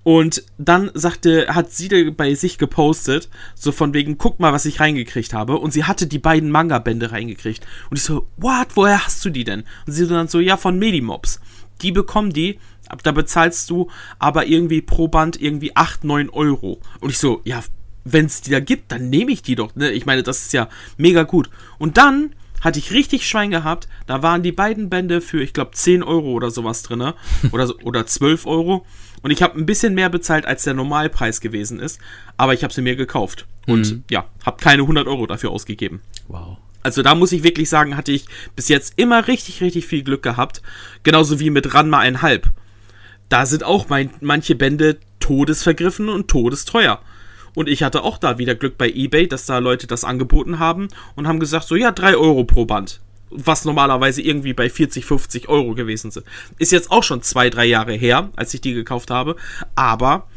[0.03, 4.81] Und dann sagte, hat sie bei sich gepostet, so von wegen, guck mal, was ich
[4.81, 5.57] reingekriegt habe.
[5.57, 7.65] Und sie hatte die beiden Manga-Bände reingekriegt.
[7.89, 9.63] Und ich so, what, woher hast du die denn?
[9.87, 11.39] Und sie dann so, ja, von Medimobs.
[11.81, 12.59] Die bekommen die,
[13.03, 16.81] da bezahlst du aber irgendwie pro Band irgendwie 8, 9 Euro.
[16.99, 17.63] Und ich so, ja,
[18.03, 19.75] wenn es die da gibt, dann nehme ich die doch.
[19.75, 19.91] Ne?
[19.91, 21.49] Ich meine, das ist ja mega gut.
[21.79, 23.87] Und dann hatte ich richtig Schwein gehabt.
[24.07, 27.13] Da waren die beiden Bände für, ich glaube, 10 Euro oder sowas drin.
[27.51, 28.85] Oder, so, oder 12 Euro.
[29.21, 31.99] Und ich habe ein bisschen mehr bezahlt, als der Normalpreis gewesen ist.
[32.37, 33.45] Aber ich habe sie mir gekauft.
[33.67, 34.03] Und Mhm.
[34.09, 36.01] ja, habe keine 100 Euro dafür ausgegeben.
[36.27, 36.57] Wow.
[36.81, 38.25] Also da muss ich wirklich sagen, hatte ich
[38.57, 40.61] bis jetzt immer richtig, richtig viel Glück gehabt.
[41.03, 42.43] Genauso wie mit Ranma 1,5.
[43.29, 47.01] Da sind auch mein, manche Bände todesvergriffen und todesteuer.
[47.55, 50.87] Und ich hatte auch da wieder Glück bei eBay, dass da Leute das angeboten haben
[51.15, 52.99] und haben gesagt, so ja, 3 Euro pro Band.
[53.29, 56.25] Was normalerweise irgendwie bei 40, 50 Euro gewesen sind.
[56.59, 59.35] Ist jetzt auch schon zwei, drei Jahre her, als ich die gekauft habe.
[59.75, 60.27] Aber,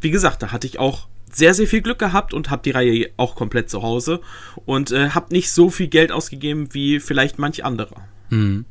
[0.00, 3.10] wie gesagt, da hatte ich auch sehr, sehr viel Glück gehabt und habe die Reihe
[3.16, 4.20] auch komplett zu Hause.
[4.64, 7.96] Und äh, habe nicht so viel Geld ausgegeben wie vielleicht manch anderer.
[8.30, 8.64] Mhm.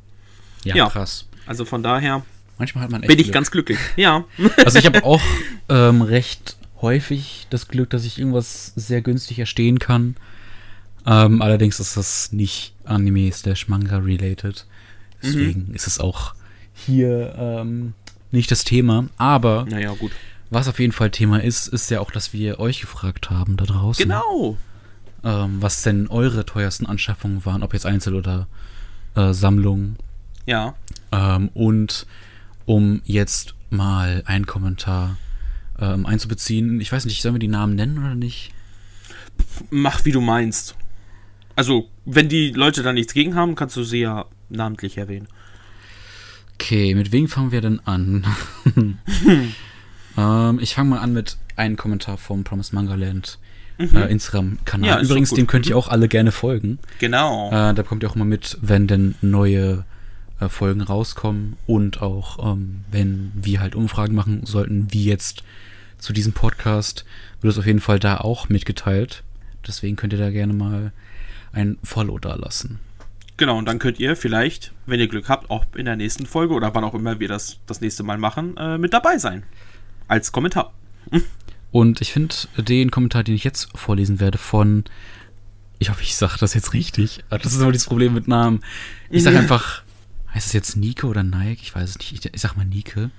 [0.63, 0.89] Ja, Ja.
[0.89, 1.27] krass.
[1.45, 2.23] Also von daher
[2.57, 3.33] Manchmal hat man echt bin ich Glück.
[3.33, 3.79] ganz glücklich.
[3.95, 4.25] Ja.
[4.65, 5.21] Also ich habe auch
[5.69, 10.15] ähm, recht häufig das Glück, dass ich irgendwas sehr günstig erstehen kann.
[11.05, 14.65] Ähm, allerdings ist das nicht Anime slash Manga related.
[15.21, 16.33] Deswegen ist es auch
[16.73, 17.93] hier ähm,
[18.31, 19.07] nicht das Thema.
[19.17, 20.11] Aber Naja, gut.
[20.49, 23.65] was auf jeden Fall Thema ist, ist ja auch, dass wir euch gefragt haben da
[23.65, 24.57] draußen, Genau.
[25.23, 28.47] ähm, was denn eure teuersten Anschaffungen waren, ob jetzt Einzel- oder
[29.15, 29.97] äh, Sammlungen.
[30.45, 30.75] Ja.
[31.11, 32.05] Ähm, und
[32.65, 35.17] um jetzt mal einen Kommentar
[35.79, 38.51] ähm, einzubeziehen, ich weiß nicht, sollen wir die Namen nennen oder nicht?
[39.69, 40.75] Mach wie du meinst.
[41.55, 45.27] Also, wenn die Leute da nichts gegen haben, kannst du sie ja namentlich erwähnen.
[46.55, 48.25] Okay, mit wem fangen wir denn an?
[50.17, 53.39] ähm, ich fange mal an mit einem Kommentar vom Promise Manga Land
[53.77, 54.79] äh, Instagram-Kanal.
[54.79, 54.85] Mhm.
[54.85, 55.79] Ja, Übrigens, dem könnt ihr Mhm.
[55.81, 56.79] auch alle gerne folgen.
[56.99, 57.47] Genau.
[57.49, 59.85] Äh, da bekommt ihr auch immer mit, wenn denn neue
[60.41, 65.43] äh, Folgen rauskommen und auch, ähm, wenn wir halt Umfragen machen sollten, wie jetzt
[65.99, 67.05] zu diesem Podcast,
[67.41, 69.23] wird es auf jeden Fall da auch mitgeteilt.
[69.67, 70.91] Deswegen könnt ihr da gerne mal
[71.51, 72.79] ein Follow da lassen.
[73.37, 76.53] Genau, und dann könnt ihr vielleicht, wenn ihr Glück habt, auch in der nächsten Folge
[76.53, 79.43] oder wann auch immer wir das das nächste Mal machen, äh, mit dabei sein.
[80.07, 80.73] Als Kommentar.
[81.71, 84.85] Und ich finde den Kommentar, den ich jetzt vorlesen werde, von,
[85.77, 87.23] ich hoffe, ich sage das jetzt richtig.
[87.29, 88.61] aber Das ist immer dieses Problem mit Namen.
[89.11, 89.83] Ich sage einfach,
[90.33, 91.61] heißt es jetzt Nike oder Nike?
[91.61, 92.11] Ich weiß es nicht.
[92.11, 93.11] Ich, ich sag mal Nike.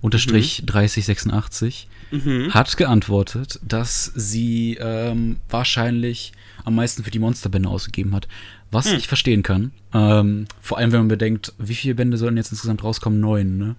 [0.00, 2.52] Unterstrich 3086 Mhm.
[2.54, 6.32] hat geantwortet, dass sie ähm, wahrscheinlich
[6.64, 8.28] am meisten für die Monsterbände ausgegeben hat.
[8.70, 8.96] Was Hm.
[8.98, 9.70] ich verstehen kann.
[9.94, 13.20] Ähm, vor allem, wenn man bedenkt, wie viele Bände sollen jetzt insgesamt rauskommen?
[13.20, 13.76] Neun, ne?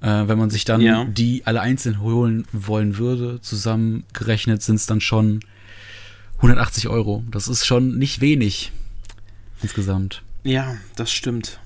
[0.00, 1.04] Äh, wenn man sich dann Ja.
[1.04, 5.40] die alle einzeln holen wollen würde, zusammengerechnet sind es dann schon
[6.36, 7.24] 180 Euro.
[7.30, 8.70] Das ist schon nicht wenig
[9.62, 10.22] insgesamt.
[10.44, 11.58] Ja, das stimmt.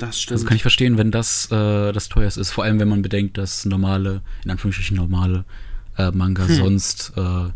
[0.00, 0.36] Das stimmt.
[0.36, 2.50] Also kann ich verstehen, wenn das äh, das teuerste ist.
[2.52, 5.44] Vor allem, wenn man bedenkt, dass normale, in Anführungsstrichen normale
[5.98, 6.54] äh, Manga Hm.
[6.54, 7.50] sonst äh,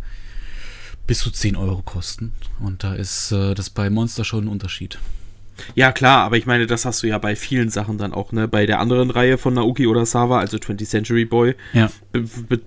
[1.07, 2.33] bis zu 10 Euro kosten.
[2.61, 4.98] Und da ist äh, das bei Monster schon ein Unterschied.
[5.76, 8.48] Ja, klar, aber ich meine, das hast du ja bei vielen Sachen dann auch, ne?
[8.48, 11.90] Bei der anderen Reihe von Naoki Urasawa, also 20th Century Boy, Ja.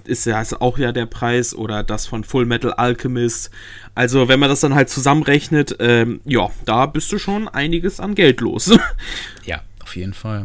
[0.05, 3.51] ist ja ist auch ja der Preis oder das von Full Metal Alchemist.
[3.93, 8.15] Also, wenn man das dann halt zusammenrechnet, ähm, ja, da bist du schon einiges an
[8.15, 8.71] Geld los.
[9.45, 10.43] Ja, auf jeden Fall.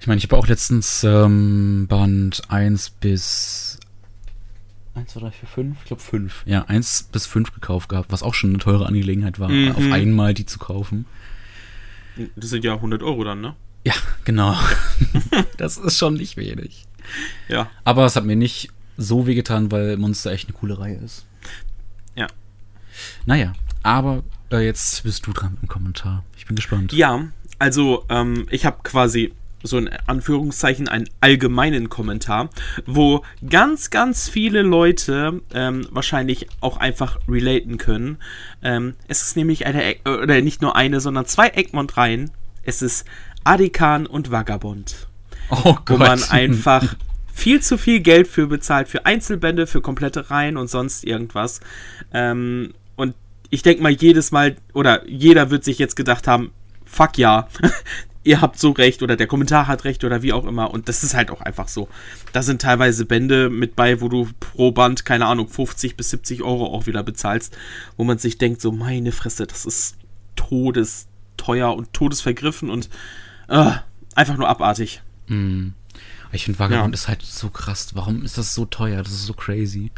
[0.00, 3.78] Ich meine, ich habe auch letztens ähm, Band 1 bis
[4.94, 6.42] 1, 2, 3, 4, 5, ich glaube 5.
[6.46, 9.72] Ja, 1 bis 5 gekauft gehabt, was auch schon eine teure Angelegenheit war, Mhm.
[9.72, 11.04] auf einmal die zu kaufen.
[12.36, 13.54] das sind ja 100 Euro dann, ne?
[13.84, 13.92] Ja,
[14.24, 14.56] genau.
[15.58, 16.86] das ist schon nicht wenig.
[17.48, 17.70] Ja.
[17.84, 21.26] Aber es hat mir nicht so wehgetan, weil Monster echt eine coole Reihe ist.
[22.14, 22.28] Ja.
[23.26, 26.24] Naja, aber äh, jetzt bist du dran im Kommentar.
[26.38, 26.92] Ich bin gespannt.
[26.92, 27.24] Ja,
[27.64, 32.50] also ähm, ich habe quasi so in Anführungszeichen einen allgemeinen Kommentar,
[32.84, 38.18] wo ganz, ganz viele Leute ähm, wahrscheinlich auch einfach relaten können.
[38.62, 42.32] Ähm, es ist nämlich eine, Eck- oder nicht nur eine, sondern zwei Egmont-Reihen.
[42.64, 43.06] Es ist
[43.44, 45.08] Adikan und Vagabond,
[45.48, 46.96] Oh wo man einfach
[47.32, 51.60] viel zu viel Geld für bezahlt, für Einzelbände, für komplette Reihen und sonst irgendwas.
[52.12, 53.14] Ähm, und
[53.48, 56.52] ich denke mal, jedes Mal, oder jeder wird sich jetzt gedacht haben,
[56.94, 57.48] fuck ja,
[58.24, 60.72] ihr habt so recht oder der Kommentar hat recht oder wie auch immer.
[60.72, 61.88] Und das ist halt auch einfach so.
[62.32, 66.42] Da sind teilweise Bände mit bei, wo du pro Band, keine Ahnung, 50 bis 70
[66.42, 67.56] Euro auch wieder bezahlst,
[67.96, 69.96] wo man sich denkt, so meine Fresse, das ist
[70.36, 72.88] todesteuer und todesvergriffen und
[73.48, 73.72] äh,
[74.14, 75.02] einfach nur abartig.
[75.28, 75.68] Mm.
[76.32, 76.98] Ich finde Vagabond ja.
[76.98, 77.94] ist halt so krass.
[77.94, 79.02] Warum ist das so teuer?
[79.02, 79.92] Das ist so crazy.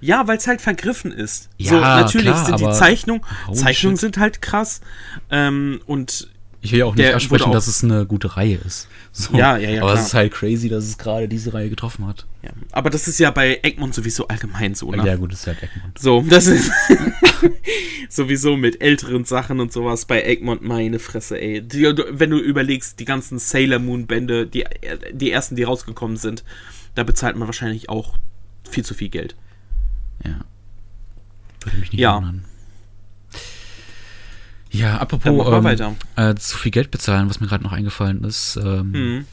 [0.00, 1.48] Ja, weil es halt vergriffen ist.
[1.56, 4.80] Ja, so, natürlich klar, sind die Zeichnungen, Zeichnungen sind halt krass.
[5.30, 6.28] Ähm, und
[6.62, 8.86] ich will ja auch nicht versprechen, dass es eine gute Reihe ist.
[9.12, 9.34] So.
[9.34, 9.82] Ja, ja, ja.
[9.82, 10.02] Aber klar.
[10.02, 12.26] es ist halt crazy, dass es gerade diese Reihe getroffen hat.
[12.42, 12.50] Ja.
[12.72, 15.04] Aber das ist ja bei Egmont sowieso allgemein so, ne?
[15.04, 15.98] Ja, gut, das ist halt Egmont.
[15.98, 16.70] So, das ist
[18.10, 21.62] sowieso mit älteren Sachen und sowas bei Egmont, meine Fresse, ey.
[21.62, 24.64] Die, wenn du überlegst, die ganzen Sailor Moon Bände, die,
[25.12, 26.44] die ersten, die rausgekommen sind,
[26.94, 28.18] da bezahlt man wahrscheinlich auch
[28.68, 29.34] viel zu viel Geld.
[30.24, 30.40] Ja.
[31.64, 32.16] Würde mich nicht ja.
[32.16, 32.44] wundern.
[34.72, 38.56] Ja, apropos ähm, äh, zu viel Geld bezahlen, was mir gerade noch eingefallen ist.
[38.62, 39.24] Ähm, mhm.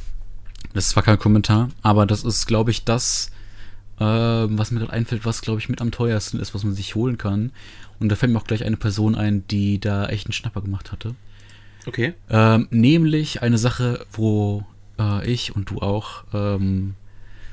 [0.73, 3.31] Das war kein Kommentar, aber das ist, glaube ich, das,
[3.99, 6.95] äh, was mir gerade einfällt, was, glaube ich, mit am teuersten ist, was man sich
[6.95, 7.51] holen kann.
[7.99, 10.91] Und da fällt mir auch gleich eine Person ein, die da echt einen Schnapper gemacht
[10.91, 11.15] hatte.
[11.85, 12.13] Okay.
[12.29, 14.65] Ähm, nämlich eine Sache, wo
[14.99, 16.95] äh, ich und du auch ähm,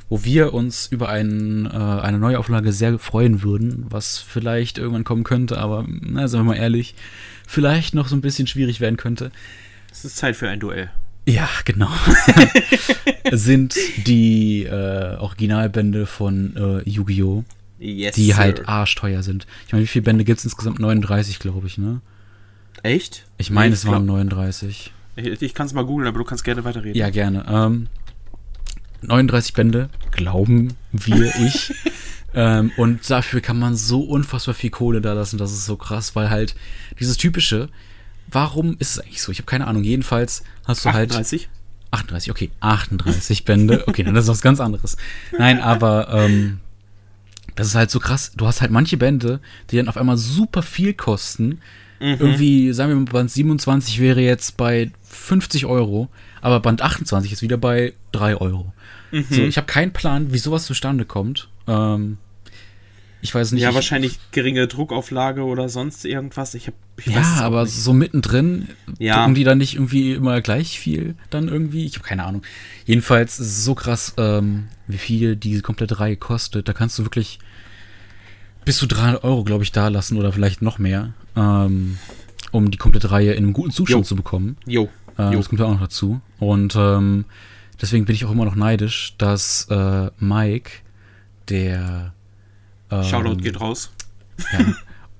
[0.08, 5.24] wo wir uns über ein, äh, eine Neuauflage sehr freuen würden, was vielleicht irgendwann kommen
[5.24, 6.94] könnte, aber na, sagen wir mal ehrlich,
[7.46, 9.30] vielleicht noch so ein bisschen schwierig werden könnte.
[9.90, 10.90] Es ist Zeit für ein Duell.
[11.26, 11.88] Ja, genau.
[13.32, 17.44] sind die äh, Originalbände von äh, Yu-Gi-Oh!
[17.78, 18.64] Yes, die halt sir.
[18.64, 19.46] halt arschteuer sind.
[19.66, 20.78] Ich meine, wie viele Bände gibt es insgesamt?
[20.78, 22.00] 39, glaube ich, ne?
[22.82, 23.26] Echt?
[23.38, 24.92] Ich meine, nee, es waren 39.
[25.16, 26.96] Ich, ich kann es mal googeln, aber du kannst gerne weiterreden.
[26.96, 27.44] Ja, gerne.
[27.48, 27.88] Ähm,
[29.06, 31.72] 39 Bände, glauben wir, ich.
[32.34, 36.14] ähm, und dafür kann man so unfassbar viel Kohle da lassen, das ist so krass,
[36.16, 36.54] weil halt
[36.98, 37.68] dieses typische,
[38.28, 39.32] warum ist es eigentlich so?
[39.32, 39.84] Ich habe keine Ahnung.
[39.84, 41.42] Jedenfalls hast du 38?
[41.42, 41.50] halt.
[41.90, 43.84] 38, okay, 38 Bände.
[43.86, 44.96] Okay, dann ist das was ganz anderes.
[45.38, 46.58] Nein, aber ähm,
[47.54, 48.32] das ist halt so krass.
[48.36, 49.40] Du hast halt manche Bände,
[49.70, 51.60] die dann auf einmal super viel kosten.
[52.00, 52.16] Mhm.
[52.18, 56.08] Irgendwie, sagen wir mal, Band 27 wäre jetzt bei 50 Euro,
[56.44, 58.74] aber Band 28 ist wieder bei 3 Euro.
[59.12, 59.24] Mhm.
[59.30, 61.48] So, ich habe keinen Plan, wie sowas zustande kommt.
[61.66, 62.18] Ähm,
[63.22, 63.62] ich weiß nicht.
[63.62, 66.52] Ja, ich, wahrscheinlich geringe Druckauflage oder sonst irgendwas.
[66.52, 67.74] Ich hab, ich ja, aber nicht.
[67.74, 69.20] so mittendrin ja.
[69.20, 71.86] drucken die dann nicht irgendwie immer gleich viel dann irgendwie.
[71.86, 72.42] Ich habe keine Ahnung.
[72.84, 76.68] Jedenfalls ist es so krass, ähm, wie viel diese komplette Reihe kostet.
[76.68, 77.38] Da kannst du wirklich
[78.66, 81.96] bis zu 300 Euro, glaube ich, da lassen oder vielleicht noch mehr, ähm,
[82.50, 84.06] um die komplette Reihe in einem guten Zustand jo.
[84.06, 84.58] zu bekommen.
[84.66, 84.90] Jo.
[85.18, 85.36] Äh.
[85.36, 86.20] Das kommt ja auch noch dazu.
[86.38, 87.24] Und ähm,
[87.80, 90.70] Deswegen bin ich auch immer noch neidisch, dass äh, Mike,
[91.48, 92.14] der
[92.90, 93.92] ähm, Shoutout geht raus.
[94.52, 94.74] Ja,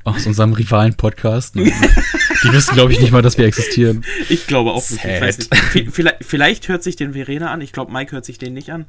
[0.05, 1.57] aus unserem Rivalen-Podcast.
[1.57, 1.65] Ne?
[1.65, 4.05] Die wissen, glaube ich, nicht mal, dass wir existieren.
[4.29, 5.05] Ich glaube auch nicht.
[5.05, 5.93] nicht.
[5.93, 7.61] Vielleicht, vielleicht, hört sich den Verena an.
[7.61, 8.87] Ich glaube, Mike hört sich den nicht an.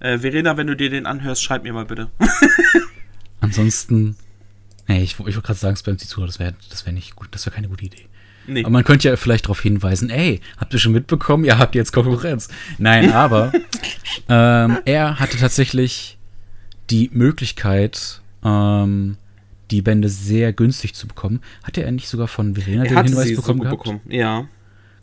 [0.00, 2.10] Äh, Verena, wenn du dir den anhörst, schreib mir mal bitte.
[3.40, 4.16] Ansonsten,
[4.88, 7.28] nee, ich, ich wollte gerade sagen, spam die Zuhörer, das wäre das wär nicht gut,
[7.30, 8.06] das wäre keine gute Idee.
[8.46, 8.60] Nee.
[8.60, 11.92] Aber man könnte ja vielleicht darauf hinweisen, ey, habt ihr schon mitbekommen, ihr habt jetzt
[11.92, 12.48] Konkurrenz.
[12.78, 13.52] Nein, aber
[14.28, 16.18] ähm, er hatte tatsächlich
[16.90, 19.16] die Möglichkeit, ähm,
[19.70, 21.40] die Bände sehr günstig zu bekommen.
[21.64, 24.00] Hatte er nicht sogar von Verena er den Hinweis bekommen, so bekommen?
[24.08, 24.48] Ja.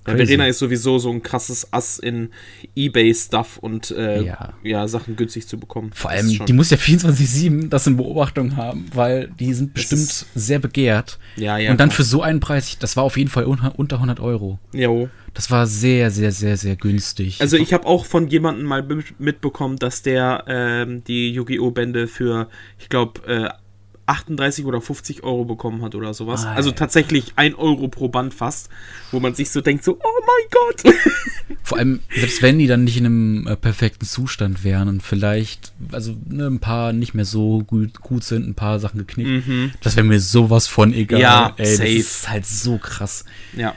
[0.04, 0.18] Crazy.
[0.18, 2.30] Verena ist sowieso so ein krasses Ass in
[2.76, 4.54] Ebay-Stuff und äh, ja.
[4.64, 4.88] ja.
[4.88, 5.92] Sachen günstig zu bekommen.
[5.94, 10.26] Vor allem, die muss ja 24-7 das in Beobachtung haben, weil die sind bestimmt ist,
[10.36, 11.20] sehr begehrt.
[11.38, 11.72] Ja, ja.
[11.72, 11.98] Und dann klar.
[11.98, 14.60] für so einen Preis, das war auf jeden Fall unter, unter 100 Euro.
[14.74, 15.10] Jo.
[15.34, 17.42] Das war sehr, sehr, sehr, sehr günstig.
[17.42, 18.86] Also ich habe auch von jemandem mal
[19.18, 21.72] mitbekommen, dass der ähm, die Yu-Gi-Oh!
[21.72, 23.50] Bände für, ich glaube, äh,
[24.06, 26.44] 38 oder 50 Euro bekommen hat oder sowas.
[26.44, 26.58] Alter.
[26.58, 28.70] Also tatsächlich 1 Euro pro Band fast,
[29.12, 30.96] wo man sich so denkt, so, oh mein Gott.
[31.64, 35.72] Vor allem, selbst wenn die dann nicht in einem äh, perfekten Zustand wären und vielleicht,
[35.94, 39.72] also ne, ein paar nicht mehr so gut, gut sind, ein paar Sachen geknickt, mhm.
[39.82, 41.22] das wäre mir sowas von egal.
[41.22, 41.96] Ja, Ey, safe.
[41.96, 43.24] das ist halt so krass.
[43.56, 43.76] Ja.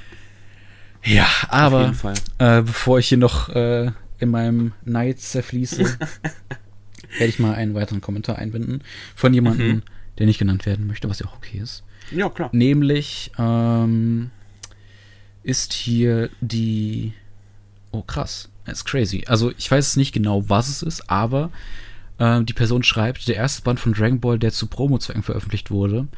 [1.04, 1.94] Ja, aber
[2.38, 5.84] äh, bevor ich hier noch äh, in meinem Neid zerfließe,
[7.18, 8.82] werde ich mal einen weiteren Kommentar einbinden
[9.14, 9.82] von jemandem, mhm
[10.18, 11.82] der nicht genannt werden möchte, was ja auch okay ist.
[12.10, 12.50] Ja, klar.
[12.52, 14.30] Nämlich ähm,
[15.42, 17.12] ist hier die.
[17.90, 18.48] Oh, krass.
[18.64, 19.24] Das ist crazy.
[19.26, 21.50] Also, ich weiß nicht genau, was es ist, aber
[22.18, 26.08] äh, die Person schreibt, der erste Band von Dragon Ball, der zu Promo-Zwecken veröffentlicht wurde,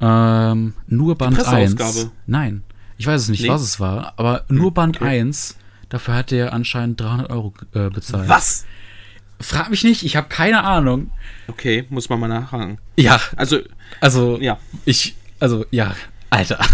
[0.00, 2.10] ähm, nur Band 1.
[2.26, 2.62] Nein,
[2.98, 3.48] ich weiß es nicht, nee.
[3.48, 5.20] was es war, aber nur hm, Band okay.
[5.20, 5.56] 1,
[5.88, 8.28] dafür hat er anscheinend 300 Euro äh, bezahlt.
[8.28, 8.66] Was?
[9.40, 11.10] Frag mich nicht, ich habe keine Ahnung.
[11.48, 12.78] Okay, muss man mal nachfragen.
[12.96, 13.58] Ja, also,
[14.00, 14.58] also, ja.
[14.84, 15.94] Ich, also, ja,
[16.30, 16.64] Alter.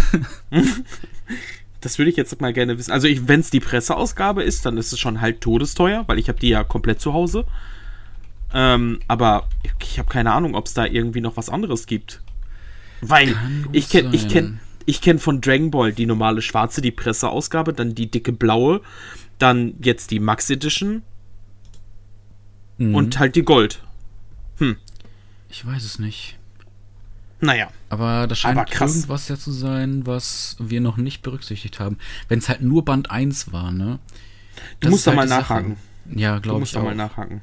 [1.80, 2.92] das würde ich jetzt mal gerne wissen.
[2.92, 6.38] Also, wenn es die Presseausgabe ist, dann ist es schon halt todesteuer, weil ich habe
[6.38, 7.46] die ja komplett zu Hause.
[8.52, 9.48] Ähm, aber
[9.82, 12.20] ich habe keine Ahnung, ob es da irgendwie noch was anderes gibt.
[13.00, 13.34] Weil
[13.72, 17.94] ich kenne, ich kenne, ich kenne von Dragon Ball die normale schwarze, die Presseausgabe, dann
[17.94, 18.82] die dicke blaue,
[19.38, 21.02] dann jetzt die Max Edition
[22.80, 22.94] mhm.
[22.94, 23.82] und halt die Gold.
[24.58, 24.76] Hm.
[25.48, 26.38] Ich weiß es nicht.
[27.40, 27.68] Naja.
[27.88, 31.98] Aber das scheint aber irgendwas ja zu sein, was wir noch nicht berücksichtigt haben.
[32.28, 33.98] Wenn es halt nur Band 1 war, ne?
[34.80, 35.76] Du musst da halt mal nachhaken.
[35.76, 36.18] Sache.
[36.18, 36.72] Ja, glaube ich.
[36.72, 37.40] Du musst da mal nachhaken.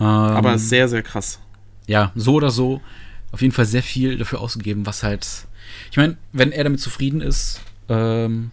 [0.00, 1.40] Ähm, aber sehr, sehr krass.
[1.86, 2.80] Ja, so oder so.
[3.30, 5.46] Auf jeden Fall sehr viel dafür ausgegeben, was halt.
[5.90, 8.50] Ich meine, wenn er damit zufrieden ist, ähm,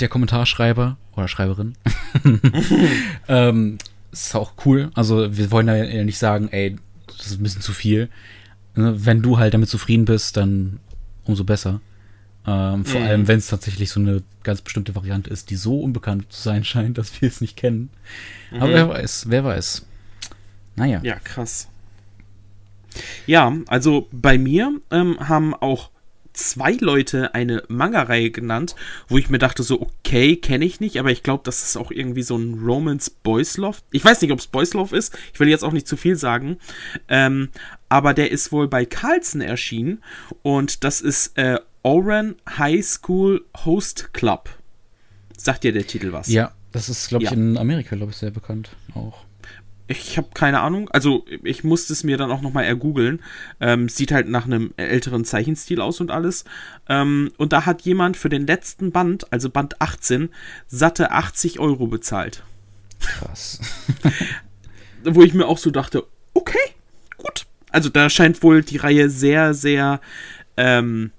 [0.00, 1.76] der Kommentarschreiber oder Schreiberin,
[3.28, 3.78] ähm,
[4.12, 4.90] ist auch cool.
[4.94, 8.08] Also, wir wollen ja nicht sagen, ey, das ist ein bisschen zu viel.
[8.74, 10.78] Ne, wenn du halt damit zufrieden bist, dann
[11.24, 11.80] umso besser.
[12.46, 13.06] Ähm, vor mhm.
[13.06, 16.64] allem, wenn es tatsächlich so eine ganz bestimmte Variante ist, die so unbekannt zu sein
[16.64, 17.90] scheint, dass wir es nicht kennen.
[18.50, 18.62] Mhm.
[18.62, 19.86] Aber wer weiß, wer weiß.
[20.76, 21.00] Naja.
[21.02, 21.68] Ja, krass.
[23.26, 25.90] Ja, also bei mir ähm, haben auch
[26.38, 28.74] zwei Leute eine Manga-Reihe genannt,
[29.08, 31.90] wo ich mir dachte, so, okay, kenne ich nicht, aber ich glaube, das ist auch
[31.90, 33.78] irgendwie so ein Romance Boys Love.
[33.90, 36.16] Ich weiß nicht, ob es Boys Love ist, ich will jetzt auch nicht zu viel
[36.16, 36.58] sagen,
[37.08, 37.50] ähm,
[37.88, 40.02] aber der ist wohl bei Carlson erschienen
[40.42, 44.50] und das ist äh, Oran High School Host Club.
[45.36, 46.28] Sagt dir der Titel was?
[46.28, 47.36] Ja, das ist, glaube ich, ja.
[47.36, 49.24] in Amerika, glaube ich, sehr bekannt auch.
[49.90, 50.90] Ich habe keine Ahnung.
[50.90, 53.22] Also ich musste es mir dann auch nochmal ergoogeln.
[53.58, 56.44] Ähm, sieht halt nach einem älteren Zeichenstil aus und alles.
[56.88, 60.28] Ähm, und da hat jemand für den letzten Band, also Band 18,
[60.66, 62.42] satte 80 Euro bezahlt.
[63.00, 63.60] Krass.
[65.04, 66.58] Wo ich mir auch so dachte, okay,
[67.16, 67.46] gut.
[67.70, 70.00] Also da scheint wohl die Reihe sehr, sehr
[70.58, 71.12] ähm,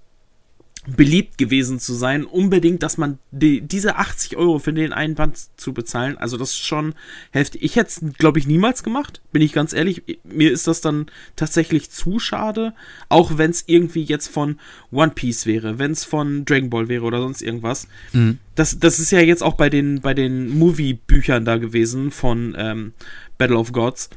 [0.88, 5.38] beliebt gewesen zu sein, unbedingt, dass man die, diese 80 Euro für den einen Band
[5.58, 6.96] zu bezahlen, also das ist schon
[7.32, 7.64] heftig.
[7.64, 10.04] Ich hätte es, glaube ich, niemals gemacht, bin ich ganz ehrlich.
[10.24, 12.74] Mir ist das dann tatsächlich zu schade,
[13.10, 14.58] auch wenn es irgendwie jetzt von
[14.92, 17.88] One Piece wäre, wenn es von Dragon Ball wäre oder sonst irgendwas.
[18.14, 18.40] Mhm.
[18.56, 22.94] Das, das ist ja jetzt auch bei den, bei den Movie-Büchern da gewesen von ähm,
[23.38, 24.10] Battle of Gods.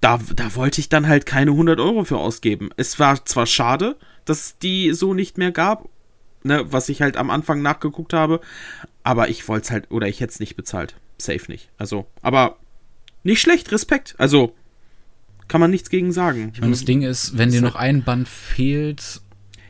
[0.00, 2.70] Da, da wollte ich dann halt keine 100 Euro für ausgeben.
[2.76, 5.88] Es war zwar schade, dass die so nicht mehr gab
[6.42, 8.40] ne, was ich halt am Anfang nachgeguckt habe.
[9.02, 10.94] Aber ich wollte es halt, oder ich hätte es nicht bezahlt.
[11.18, 11.70] Safe nicht.
[11.78, 12.56] Also, aber
[13.22, 14.14] nicht schlecht, Respekt.
[14.18, 14.54] Also,
[15.48, 16.50] kann man nichts gegen sagen.
[16.54, 19.20] Ich meine, das Ding ist, wenn dir noch ein Band fehlt.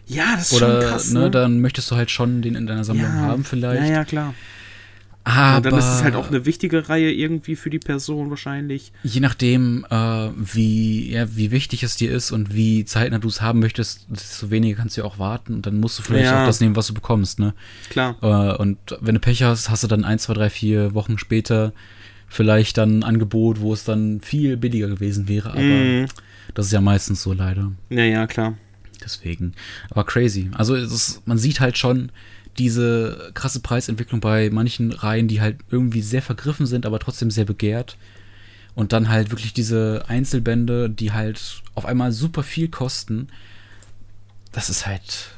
[0.06, 1.12] Ja, das ist oder, schon krass.
[1.12, 3.88] Ne, ne, dann möchtest du halt schon den in deiner Sammlung ja, haben, vielleicht.
[3.88, 4.34] Ja, ja, klar.
[5.24, 8.92] Aber und dann ist es halt auch eine wichtige Reihe irgendwie für die Person wahrscheinlich.
[9.02, 13.42] Je nachdem, äh, wie, ja, wie wichtig es dir ist und wie zeitnah du es
[13.42, 16.42] haben möchtest, desto weniger kannst du ja auch warten und dann musst du vielleicht ja.
[16.42, 17.54] auch das nehmen, was du bekommst, ne?
[17.90, 18.16] Klar.
[18.22, 21.72] Äh, und wenn du Pech hast, hast du dann ein, zwei, drei, vier Wochen später
[22.26, 26.06] vielleicht dann ein Angebot, wo es dann viel billiger gewesen wäre, aber mm.
[26.54, 27.72] das ist ja meistens so leider.
[27.90, 28.56] Ja, ja, klar.
[29.02, 29.54] Deswegen.
[29.90, 30.50] Aber crazy.
[30.54, 32.12] Also ist, man sieht halt schon,
[32.58, 37.44] diese krasse Preisentwicklung bei manchen Reihen, die halt irgendwie sehr vergriffen sind, aber trotzdem sehr
[37.44, 37.96] begehrt.
[38.74, 43.28] Und dann halt wirklich diese Einzelbände, die halt auf einmal super viel kosten.
[44.52, 45.36] Das ist halt.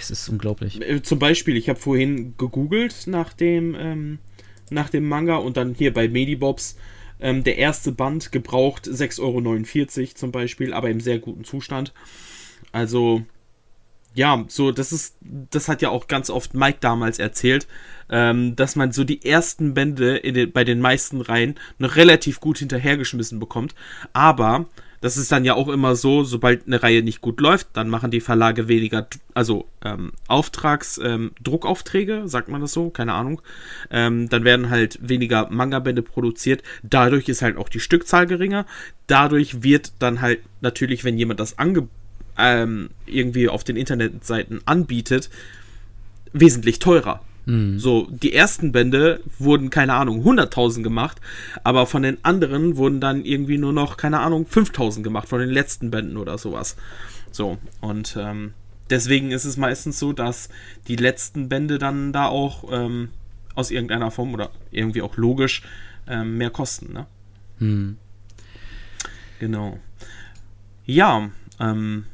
[0.00, 0.80] Es ist unglaublich.
[0.80, 4.18] Äh, zum Beispiel, ich habe vorhin gegoogelt nach dem, ähm,
[4.70, 6.76] nach dem Manga und dann hier bei Medibobs
[7.20, 9.20] ähm, der erste Band gebraucht 6,49
[10.00, 11.92] Euro zum Beispiel, aber im sehr guten Zustand.
[12.72, 13.22] Also
[14.16, 17.68] ja, so, das ist, das hat ja auch ganz oft Mike damals erzählt,
[18.08, 22.56] ähm, dass man so die ersten Bände den, bei den meisten Reihen noch relativ gut
[22.56, 23.74] hinterhergeschmissen bekommt.
[24.14, 24.66] Aber
[25.02, 28.10] das ist dann ja auch immer so, sobald eine Reihe nicht gut läuft, dann machen
[28.10, 33.42] die Verlage weniger, also ähm, Auftrags, ähm, Druckaufträge, sagt man das so, keine Ahnung.
[33.90, 36.62] Ähm, dann werden halt weniger Manga-Bände produziert.
[36.82, 38.64] Dadurch ist halt auch die Stückzahl geringer.
[39.08, 42.05] Dadurch wird dann halt natürlich, wenn jemand das angeboten
[42.38, 45.30] ähm, irgendwie auf den Internetseiten anbietet,
[46.32, 47.22] wesentlich teurer.
[47.46, 47.78] Mhm.
[47.78, 51.20] So, die ersten Bände wurden, keine Ahnung, 100.000 gemacht,
[51.64, 55.50] aber von den anderen wurden dann irgendwie nur noch, keine Ahnung, 5.000 gemacht, von den
[55.50, 56.76] letzten Bänden oder sowas.
[57.30, 58.52] So, und ähm,
[58.90, 60.48] deswegen ist es meistens so, dass
[60.88, 63.10] die letzten Bände dann da auch ähm,
[63.54, 65.62] aus irgendeiner Form oder irgendwie auch logisch
[66.08, 67.06] ähm, mehr kosten, ne?
[67.58, 67.96] Mhm.
[69.38, 69.78] Genau.
[70.84, 72.06] Ja, ähm,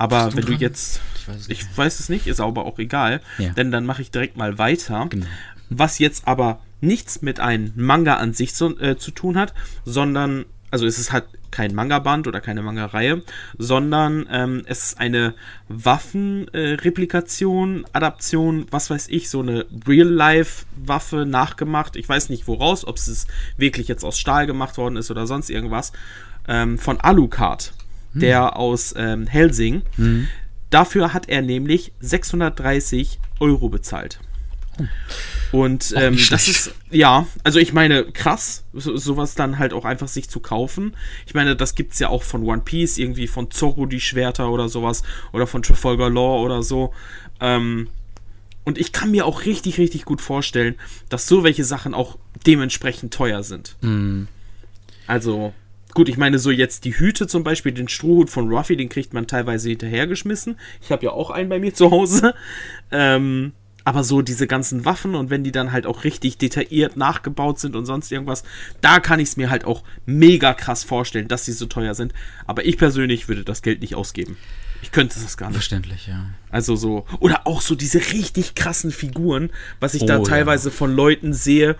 [0.00, 0.54] aber wenn dran?
[0.54, 3.50] du jetzt, ich weiß, ich weiß, es nicht, ist aber auch egal, ja.
[3.50, 5.08] denn dann mache ich direkt mal weiter.
[5.10, 5.26] Genau.
[5.68, 9.52] Was jetzt aber nichts mit einem Manga an sich zu, äh, zu tun hat,
[9.84, 13.20] sondern, also es ist halt kein Manga-Band oder keine Manga-Reihe,
[13.58, 15.34] sondern ähm, es ist eine
[15.68, 21.96] Waffenreplikation, äh, Adaption, was weiß ich, so eine Real-Life-Waffe nachgemacht.
[21.96, 23.26] Ich weiß nicht woraus, ob es
[23.58, 25.92] wirklich jetzt aus Stahl gemacht worden ist oder sonst irgendwas.
[26.48, 27.74] Ähm, von Alucard
[28.14, 28.50] der hm.
[28.50, 29.82] aus ähm, Helsing.
[29.96, 30.28] Hm.
[30.70, 34.20] Dafür hat er nämlich 630 Euro bezahlt.
[35.52, 40.08] Und ähm, das ist, ja, also ich meine, krass, so, sowas dann halt auch einfach
[40.08, 40.96] sich zu kaufen.
[41.26, 44.68] Ich meine, das gibt's ja auch von One Piece, irgendwie von Zorro die Schwerter oder
[44.68, 45.02] sowas,
[45.32, 46.94] oder von Trafalgar Law oder so.
[47.40, 47.88] Ähm,
[48.64, 50.76] und ich kann mir auch richtig, richtig gut vorstellen,
[51.08, 53.76] dass so welche Sachen auch dementsprechend teuer sind.
[53.80, 54.28] Mhm.
[55.06, 55.52] Also,
[55.94, 59.12] gut, ich meine, so jetzt die Hüte zum Beispiel, den Strohhut von Ruffy, den kriegt
[59.14, 60.58] man teilweise hinterhergeschmissen.
[60.80, 62.34] Ich habe ja auch einen bei mir zu Hause.
[62.90, 63.52] Ähm,
[63.84, 67.76] aber so diese ganzen Waffen und wenn die dann halt auch richtig detailliert nachgebaut sind
[67.76, 68.44] und sonst irgendwas,
[68.80, 72.12] da kann ich es mir halt auch mega krass vorstellen, dass sie so teuer sind.
[72.46, 74.36] Aber ich persönlich würde das Geld nicht ausgeben.
[74.82, 75.56] Ich könnte das gar nicht.
[75.56, 76.26] Verständlich, ja.
[76.52, 80.22] Also so, oder auch so diese richtig krassen Figuren, was ich Oh, da ja.
[80.24, 81.76] teilweise von Leuten sehe,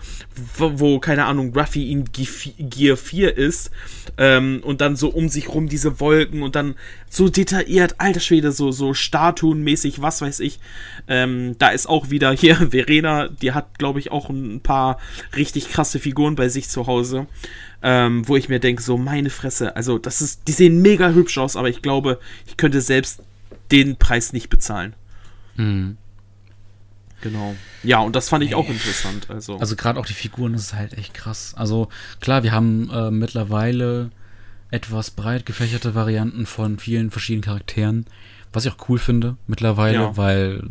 [0.57, 2.25] wo, wo keine Ahnung, Ruffy in Ge-
[2.57, 3.69] Gear 4 ist
[4.17, 6.75] ähm, und dann so um sich rum diese Wolken und dann
[7.09, 10.59] so detailliert, alter Schwede, so, so Statuenmäßig, was weiß ich.
[11.09, 14.99] Ähm, da ist auch wieder hier Verena, die hat, glaube ich, auch ein paar
[15.35, 17.27] richtig krasse Figuren bei sich zu Hause.
[17.83, 21.37] Ähm, wo ich mir denke, so meine Fresse, also das ist, die sehen mega hübsch
[21.39, 23.23] aus, aber ich glaube, ich könnte selbst
[23.71, 24.93] den Preis nicht bezahlen.
[25.55, 25.97] Mhm.
[27.21, 27.55] Genau.
[27.83, 29.29] Ja, und das fand ich auch interessant.
[29.29, 31.53] Also, Also gerade auch die Figuren, das ist halt echt krass.
[31.55, 31.87] Also
[32.19, 34.09] klar, wir haben äh, mittlerweile
[34.71, 38.05] etwas breit gefächerte Varianten von vielen verschiedenen Charakteren,
[38.53, 40.17] was ich auch cool finde mittlerweile, Ja.
[40.17, 40.63] weil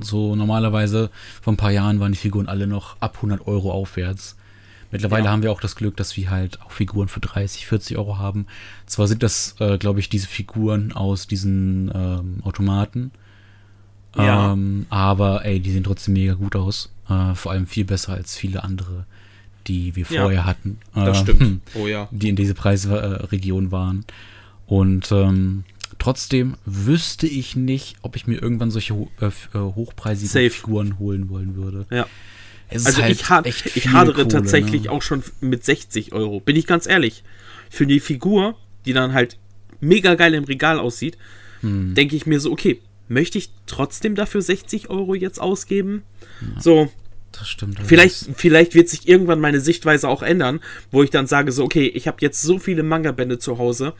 [0.00, 1.10] so normalerweise
[1.42, 4.36] vor ein paar Jahren waren die Figuren alle noch ab 100 Euro aufwärts.
[4.96, 5.30] Mittlerweile Ja.
[5.30, 8.46] haben wir auch das Glück, dass wir halt auch Figuren für 30, 40 Euro haben.
[8.86, 13.10] Zwar sind das, äh, glaube ich, diese Figuren aus diesen ähm, Automaten,
[14.16, 14.52] Ja.
[14.52, 16.90] ähm, aber ey, die sehen trotzdem mega gut aus.
[17.08, 19.04] Äh, vor allem viel besser als viele andere,
[19.66, 20.78] die wir Ja, vorher hatten.
[20.94, 21.60] das äh, stimmt.
[21.74, 22.08] Oh ja.
[22.10, 24.04] Die in diese Preisregion waren.
[24.66, 25.64] Und ähm,
[25.98, 30.50] trotzdem wüsste ich nicht, ob ich mir irgendwann solche ho äh, äh, hochpreisigen Safe.
[30.50, 31.86] Figuren holen wollen würde.
[31.90, 32.06] Ja.
[32.70, 34.90] Also halt ich, ha ich hadere Kohle, tatsächlich ne?
[34.90, 36.40] auch schon mit 60 Euro.
[36.40, 37.22] Bin ich ganz ehrlich.
[37.70, 39.38] Für die Figur, die dann halt
[39.80, 41.16] mega geil im Regal aussieht,
[41.60, 41.94] Hm.
[41.94, 46.02] denke ich mir so, okay, möchte ich trotzdem dafür 60 Euro jetzt ausgeben?
[46.58, 46.90] So,
[47.32, 47.78] Das stimmt.
[47.78, 50.60] das Vielleicht, ist- vielleicht wird sich irgendwann meine Sichtweise auch ändern,
[50.90, 53.94] wo ich dann sage so, okay, ich habe jetzt so viele Manga-Bände zu Hause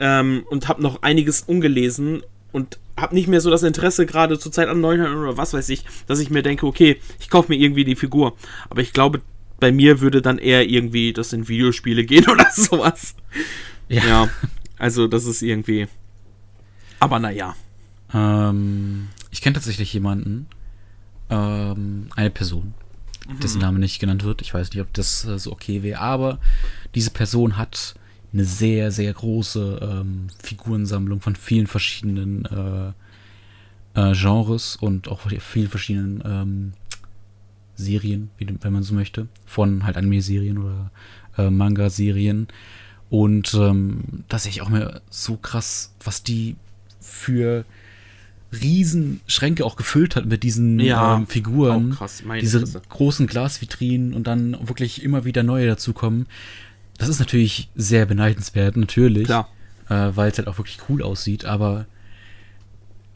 [0.00, 2.22] ähm, und habe noch einiges ungelesen
[2.52, 5.68] und habe nicht mehr so das Interesse gerade zur Zeit an neuen oder was weiß
[5.70, 8.36] ich, dass ich mir denke, okay, ich kaufe mir irgendwie die Figur.
[8.68, 9.22] Aber ich glaube,
[9.58, 13.14] bei mir würde dann eher irgendwie das in Videospiele gehen oder sowas.
[13.88, 14.04] Ja.
[14.04, 14.28] Ja,
[14.78, 15.88] also das ist irgendwie.
[17.00, 17.56] Aber naja.
[18.12, 20.46] Ähm, ich kenne tatsächlich jemanden,
[21.30, 22.74] ähm, eine Person,
[23.42, 23.62] dessen Mhm.
[23.62, 24.42] Name nicht genannt wird.
[24.42, 26.38] Ich weiß nicht, ob das äh, so okay wäre, aber
[26.94, 27.94] diese Person hat
[28.32, 32.92] eine sehr, sehr große ähm, Figurensammlung von vielen verschiedenen äh,
[33.94, 36.72] äh, Genres und auch vielen verschiedenen ähm,
[37.74, 40.90] Serien, wie, wenn man so möchte, von halt Anime-Serien oder
[41.36, 42.48] äh, Manga-Serien.
[43.10, 46.56] Und ähm, dass ich auch mir so krass, was die
[47.00, 47.64] für
[48.52, 51.92] Riesenschränke auch gefüllt hat mit diesen Ja, ähm, Figuren.
[51.92, 52.82] auch krass, meine diese Fresse.
[52.88, 56.26] großen Glasvitrinen und dann wirklich immer wieder neue dazukommen.
[57.02, 59.24] Das ist natürlich sehr beneidenswert, natürlich.
[59.24, 59.48] Klar.
[59.88, 61.86] Äh, weil es halt auch wirklich cool aussieht, aber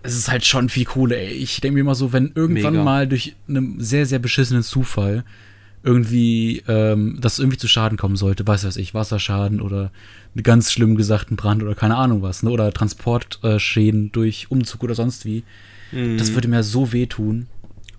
[0.03, 1.33] es ist halt schon viel cooler, ey.
[1.33, 2.85] Ich denke mir immer so, wenn irgendwann Mega.
[2.85, 5.25] mal durch einen sehr, sehr beschissenen Zufall
[5.83, 9.93] irgendwie, ähm, das irgendwie zu Schaden kommen sollte, weiß was ich, Wasserschaden oder
[10.35, 12.51] einen ganz schlimm gesagten Brand oder keine Ahnung was, ne?
[12.51, 15.45] Oder Transportschäden durch Umzug oder sonst wie.
[15.93, 16.19] Mhm.
[16.19, 17.47] Das würde mir so wehtun.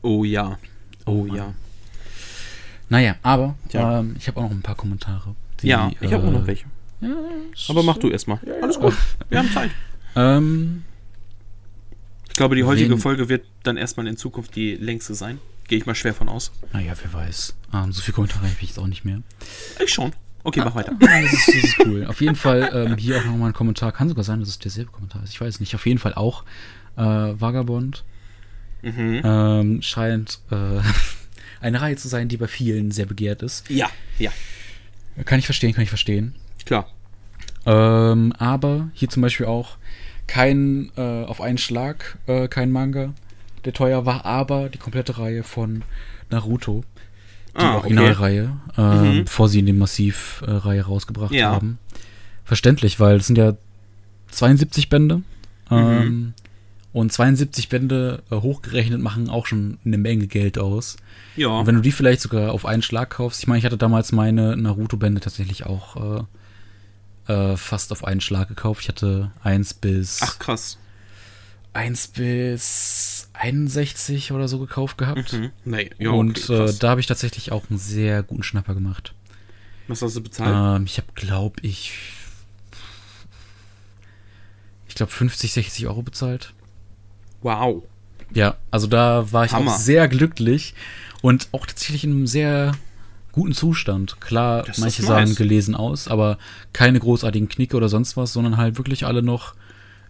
[0.01, 0.59] Oh ja.
[1.05, 1.37] Oh Mann.
[1.37, 1.53] ja.
[2.89, 5.35] Naja, aber ähm, ich habe auch noch ein paar Kommentare.
[5.61, 6.65] Die, Ja, ich habe auch noch äh, welche.
[7.01, 7.15] Ja,
[7.69, 8.39] Aber mach du erstmal.
[8.61, 8.93] Alles gut.
[9.29, 9.69] Wir haben Zeit.
[10.15, 10.83] Ähm,
[12.29, 15.39] Ich glaube, die heutige Wen- Folge wird dann erstmal in Zukunft die längste sein.
[15.67, 16.51] Gehe ich mal schwer von aus.
[16.73, 17.55] naja, wer weiß.
[17.73, 19.21] Ähm, so viele Kommentare habe ich jetzt auch nicht mehr.
[19.83, 20.13] Ich schon.
[20.43, 20.95] Okay, mach weiter.
[21.01, 22.05] Ja, das, ist, das ist cool.
[22.05, 23.91] Auf jeden Fall ähm, hier auch nochmal ein Kommentar.
[23.91, 25.31] Kann sogar sein, dass es derselbe Kommentar ist.
[25.33, 25.75] Ich weiß nicht.
[25.75, 26.43] Auf jeden Fall auch
[26.95, 28.05] äh, Vagabond.
[28.81, 29.21] Mhm.
[29.23, 30.55] Ähm, scheint äh,
[31.59, 33.69] eine Reihe zu sein, die bei vielen sehr begehrt ist.
[33.69, 33.89] Ja,
[34.19, 34.31] ja,
[35.25, 36.35] Kann ich verstehen, kann ich verstehen.
[36.65, 36.87] klar.
[37.65, 39.77] Ähm, aber hier zum Beispiel auch
[40.25, 43.13] kein äh, auf einen Schlag, äh, kein Manga,
[43.65, 45.83] der teuer war, aber die komplette Reihe von
[46.29, 46.83] Naruto.
[47.53, 47.77] Die Ah, okay.
[47.77, 49.25] Originalreihe, ähm, Mhm.
[49.25, 51.51] bevor sie in die Massiv-Reihe rausgebracht Ja.
[51.51, 51.79] haben.
[52.45, 53.53] Verständlich, weil es sind ja
[54.29, 55.17] 72 Bände.
[55.17, 55.23] Mhm.
[55.71, 56.33] Ähm,
[56.97, 60.97] und 72 Bände äh, hochgerechnet machen auch schon eine Menge Geld aus.
[61.35, 61.49] Ja.
[61.49, 64.11] Und wenn du die vielleicht sogar auf einen Schlag kaufst, ich meine, ich hatte damals
[64.11, 66.25] meine Naruto-Bände tatsächlich auch
[67.27, 68.81] äh, äh, fast auf einen Schlag gekauft.
[68.81, 70.79] Ich hatte eins bis Ach, krass.
[71.73, 75.33] 1 bis 61 oder so gekauft gehabt.
[75.33, 75.51] Mhm.
[75.65, 79.13] Nee, ja, und okay, äh, da habe ich tatsächlich auch einen sehr guten Schnapper gemacht.
[79.87, 80.79] Was hast du bezahlt?
[80.79, 81.91] Ähm, ich habe, glaube ich,
[84.87, 86.55] ich glaube 50, 60 Euro bezahlt.
[87.41, 87.83] Wow.
[88.33, 89.71] Ja, also da war ich Hammer.
[89.71, 90.73] auch sehr glücklich
[91.21, 92.73] und auch tatsächlich in einem sehr
[93.31, 94.19] guten Zustand.
[94.19, 95.07] Klar, Das manche nice.
[95.09, 96.37] sahen gelesen aus, aber
[96.73, 99.53] keine großartigen Knicke oder sonst was, sondern halt wirklich alle noch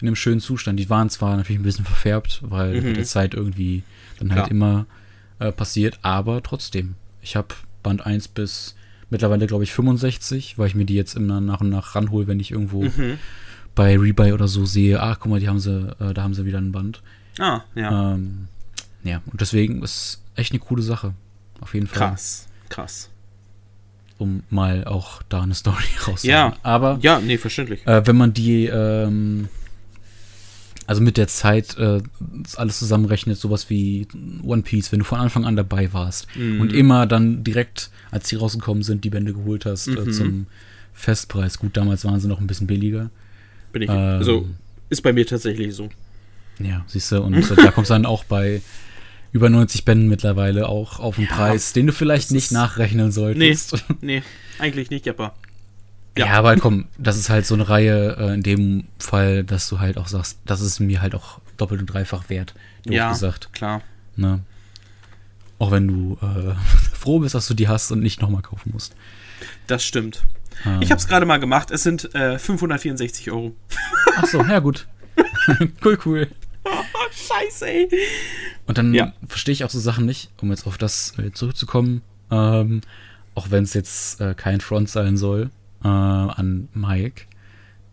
[0.01, 0.79] in einem schönen Zustand.
[0.79, 2.87] Die waren zwar natürlich ein bisschen verfärbt, weil Mhm.
[2.87, 3.83] mit der Zeit irgendwie
[4.19, 4.41] dann Klar.
[4.43, 4.85] halt immer
[5.39, 6.95] äh, passiert, aber trotzdem.
[7.21, 7.49] Ich habe
[7.83, 8.75] Band 1 bis
[9.11, 12.39] mittlerweile, glaube ich, 65, weil ich mir die jetzt immer nach und nach ranhole, wenn
[12.39, 13.19] ich irgendwo Mhm.
[13.75, 16.45] bei Rebuy oder so sehe, ach guck mal, die haben sie, äh, da haben sie
[16.45, 17.01] wieder ein Band.
[17.39, 18.13] Ah, ja.
[18.13, 18.47] Ähm,
[19.03, 21.13] ja, und deswegen ist echt eine coole Sache.
[21.61, 22.09] Auf jeden Fall.
[22.09, 22.47] Krass.
[22.69, 23.09] Krass.
[24.17, 26.23] Um mal auch da eine Story rauszuholen.
[26.51, 26.57] Ja.
[26.63, 27.85] Aber Ja, nee, verständlich.
[27.85, 29.47] äh, wenn man die, ähm,
[30.87, 32.01] also mit der Zeit äh,
[32.55, 34.07] alles zusammenrechnet, sowas wie
[34.43, 36.61] One Piece, wenn du von Anfang an dabei warst Mhm.
[36.61, 40.11] und immer dann direkt, als die rausgekommen sind, die Bände geholt hast äh, Mhm.
[40.11, 40.47] zum
[40.93, 41.59] Festpreis.
[41.59, 43.09] Gut, damals waren sie noch ein bisschen billiger.
[43.71, 43.89] Bin ich.
[43.89, 44.47] ähm, also,
[44.89, 45.89] ist bei mir tatsächlich so.
[46.59, 48.61] Ja, siehst du, und äh, da kommst du dann auch bei
[49.31, 53.11] über 90 Bänden mittlerweile auch auf einen Ja, Preis, den du vielleicht nicht nachrechnen Nee,
[53.11, 53.85] solltest.
[54.01, 54.23] nee,
[54.59, 55.33] eigentlich nicht, aber.
[56.17, 56.25] Ja.
[56.27, 56.33] Ja.
[56.33, 59.97] aber komm, das ist halt so eine Reihe äh, in dem Fall, dass du halt
[59.97, 62.55] auch sagst, das ist mir halt auch doppelt und dreifach wert,
[62.85, 63.53] Ja, gesagt.
[63.53, 63.81] klar.
[64.15, 64.39] Ne?
[65.59, 66.55] Auch wenn du äh,
[66.95, 68.95] froh bist, dass du die hast und nicht nochmal kaufen musst.
[69.67, 70.23] Das stimmt.
[70.65, 71.69] Ähm, Ich habe es gerade mal gemacht.
[71.69, 73.55] Es sind äh, 564 Euro.
[74.15, 74.87] Ach so, ja gut.
[75.85, 76.27] cool, cool.
[77.11, 77.89] Scheiße, ey.
[78.65, 79.13] Und dann Ja.
[79.27, 82.01] verstehe ich auch so Sachen nicht, um jetzt auf das äh, zurückzukommen,
[82.31, 82.81] ähm,
[83.35, 85.49] auch wenn es jetzt äh, kein Front sein soll,
[85.83, 87.23] äh, an Mike.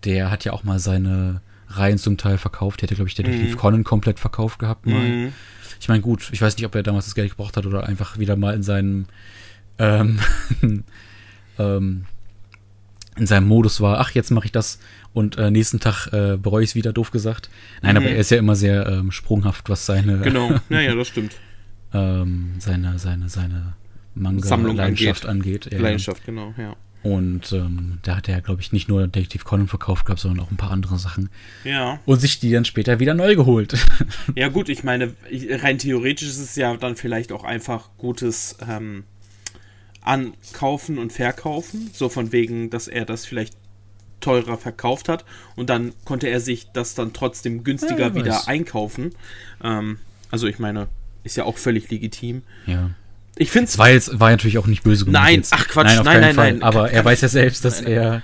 [0.05, 2.81] Der hat ja auch mal seine Reihen zum Teil verkauft.
[2.81, 3.59] Der hätte, glaube ich, Detektiv Mhm.
[3.59, 5.09] Conan komplett verkauft gehabt mal.
[5.09, 5.33] Mhm.
[5.81, 8.19] Ich meine, gut, ich weiß nicht, ob er damals das Geld gebraucht hat oder einfach
[8.19, 9.07] wieder mal in seinem
[9.79, 10.21] ähm,
[11.59, 12.05] ähm,
[13.17, 14.79] in seinem Modus war, ach, jetzt mache ich das
[15.15, 17.49] und äh, nächsten Tag äh, bereue ich es wieder, doof gesagt.
[17.81, 17.97] Nein, Mhm.
[18.03, 20.51] aber er ist ja immer sehr ähm, sprunghaft, was seine Genau.
[20.69, 21.33] Ja, ja, das stimmt.
[21.95, 23.75] ähm, seine, seine, seine
[24.17, 25.71] Sammlung Manga-Leidenschaft angeht.
[25.73, 25.79] Ja.
[25.81, 26.77] Leidenschaft, genau, ja.
[27.03, 30.51] Und ähm, da hat er, glaube ich, nicht nur Detektiv Conan verkauft gehabt, sondern auch
[30.51, 31.29] ein paar andere Sachen.
[31.63, 32.01] Ja.
[32.07, 33.75] Und sich die dann später wieder neu geholt.
[34.35, 39.05] Ja, gut, ich meine, rein theoretisch ist es ja dann vielleicht auch einfach gutes ähm,
[40.01, 41.91] Ankaufen und Verkaufen.
[41.93, 43.55] So von wegen, dass er das vielleicht
[44.25, 45.25] teurer verkauft hat
[45.57, 48.49] und dann konnte er sich das dann trotzdem günstiger Ja, wieder weiß.
[48.49, 49.15] einkaufen.
[49.63, 49.99] Ähm,
[50.31, 50.89] also ich meine,
[51.23, 52.43] ist ja auch völlig legitim.
[52.67, 52.91] ja.
[53.37, 55.53] Ich finde Es war jetzt, war natürlich auch nicht böse Nein, jetzt.
[55.53, 56.53] ach Quatsch, nein, auf nein, nein, Fall.
[56.53, 56.63] nein.
[56.63, 58.23] Aber er weiß ja selbst, dass Nein, er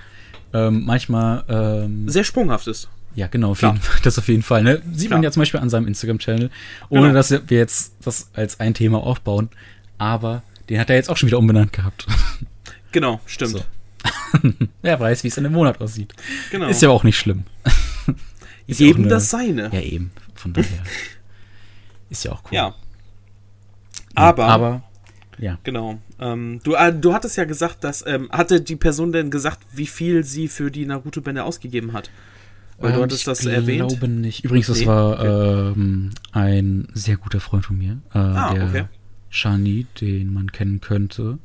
[0.53, 2.87] ähm, manchmal ähm, sehr sprunghaft ist.
[3.13, 4.63] Ja, genau, auf jeden das auf jeden Fall.
[4.63, 4.81] Ne?
[4.93, 5.23] Sieht man Klar.
[5.25, 6.49] ja zum Beispiel an seinem Instagram-Channel,
[6.87, 7.13] ohne Genau.
[7.13, 9.49] dass wir jetzt das als ein Thema aufbauen.
[9.97, 12.07] Aber den hat er jetzt auch schon wieder umbenannt gehabt.
[12.93, 13.51] Genau, stimmt.
[13.51, 13.61] So.
[14.81, 16.13] Wer weiß, wie es in einem Monat aussieht.
[16.51, 16.67] Genau.
[16.67, 17.43] Ist ja auch nicht schlimm.
[18.67, 19.69] Ist ja Jedem eine- das seine.
[19.73, 20.11] Ja, eben.
[20.35, 20.67] Von daher.
[22.09, 22.49] Ist ja auch cool.
[22.55, 22.75] Ja.
[24.15, 24.83] Aber, Aber,
[25.37, 25.57] ja.
[25.63, 25.99] genau.
[26.19, 29.87] Ähm, du, äh, du hattest ja gesagt, dass ähm, hatte die Person denn gesagt, wie
[29.87, 32.09] viel sie für die Naruto-Bände ausgegeben hat?
[32.77, 33.87] Weil du Ähm, hattest ich das erwähnt.
[33.89, 34.43] glaube nicht.
[34.43, 34.85] Übrigens, das Nee?
[34.87, 35.23] war
[35.73, 38.85] ähm, ein sehr guter Freund von mir, äh, Ah, der okay.
[39.29, 41.37] Shani, den man kennen könnte.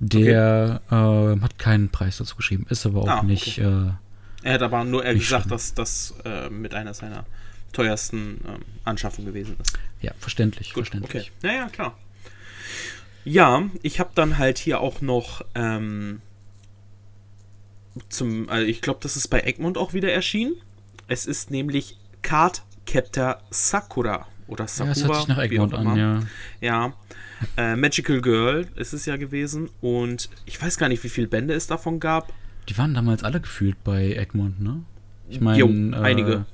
[0.00, 3.26] Der äh, hat keinen Preis dazu geschrieben, ist aber auch Ah, okay.
[3.26, 3.58] nicht.
[3.58, 3.90] Äh,
[4.42, 5.50] Er hat aber nur er Nicht gesagt, schlimm.
[5.50, 7.26] dass das äh, mit einer seiner
[7.72, 9.78] teuersten ähm, Anschaffungen gewesen ist.
[10.00, 11.30] ja, verständlich, Gut, verständlich.
[11.42, 11.48] okay.
[11.48, 11.98] Ja, ja, klar.
[13.24, 16.22] Ja, ich habe dann halt hier auch noch ähm,
[18.08, 20.54] zum, also ich glaube, das ist bei Egmont auch wieder erschienen.
[21.08, 24.92] Es ist nämlich Card Captor Sakura oder Ja, Sakura.
[24.92, 26.20] es hört sich nach Egmont an, ja.
[26.60, 26.92] Ja.
[27.56, 31.54] Äh, Magical Girl ist es ja gewesen und ich weiß gar nicht, wie viele Bände
[31.54, 32.32] es davon gab.
[32.68, 34.82] Die waren damals alle gefühlt bei Egmont, ne?
[35.28, 36.44] Ich meine, äh, einige.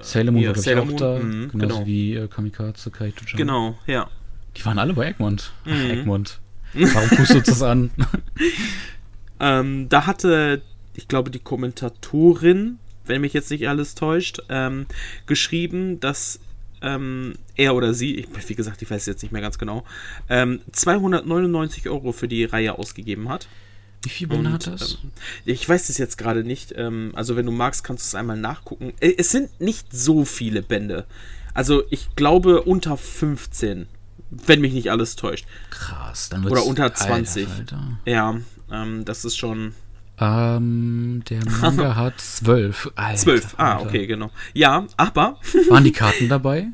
[0.00, 1.18] Sailor Moon Hier, war, glaube ich, auch Moon, da.
[1.18, 1.86] mhm, genauso genau.
[1.86, 3.36] wie äh, Kamikaze, Kaito-chan.
[3.36, 4.08] Genau, ja.
[4.56, 5.52] Die waren alle bei Egmont.
[5.64, 5.90] Ach, Mhm.
[5.90, 6.40] Egmont.
[6.72, 7.90] Warum tust du das an?
[9.40, 10.62] Ähm, da hatte,
[10.94, 14.86] ich glaube, die Kommentatorin, wenn mich jetzt nicht alles täuscht, ähm,
[15.26, 16.40] geschrieben, dass
[16.82, 19.84] ähm, er oder sie, ich, wie gesagt, ich weiß jetzt nicht mehr ganz genau,
[20.28, 23.48] ähm, 299 Euro für die Reihe ausgegeben hat.
[24.02, 24.98] Wie viel Bände hat das?
[25.02, 25.10] ähm,
[25.44, 26.72] ich weiß es jetzt gerade nicht.
[26.76, 28.92] Ähm, also, wenn du magst, kannst du es einmal nachgucken.
[29.00, 31.04] Äh, Es sind nicht so viele Bände.
[31.52, 33.88] Also, ich glaube unter 15,
[34.30, 35.46] wenn mich nicht alles täuscht.
[35.70, 37.48] Krass, dann wird's, oder unter 20.
[37.48, 37.98] Alter, Alter.
[38.04, 39.74] Ja, ähm, das ist schon
[40.20, 42.90] Ähm, der Manga hat zwölf.
[42.96, 43.86] Alter, zwölf, ah, Alter.
[43.86, 44.30] okay, genau.
[44.52, 45.38] Ja, aber.
[45.68, 46.68] Waren die Karten dabei?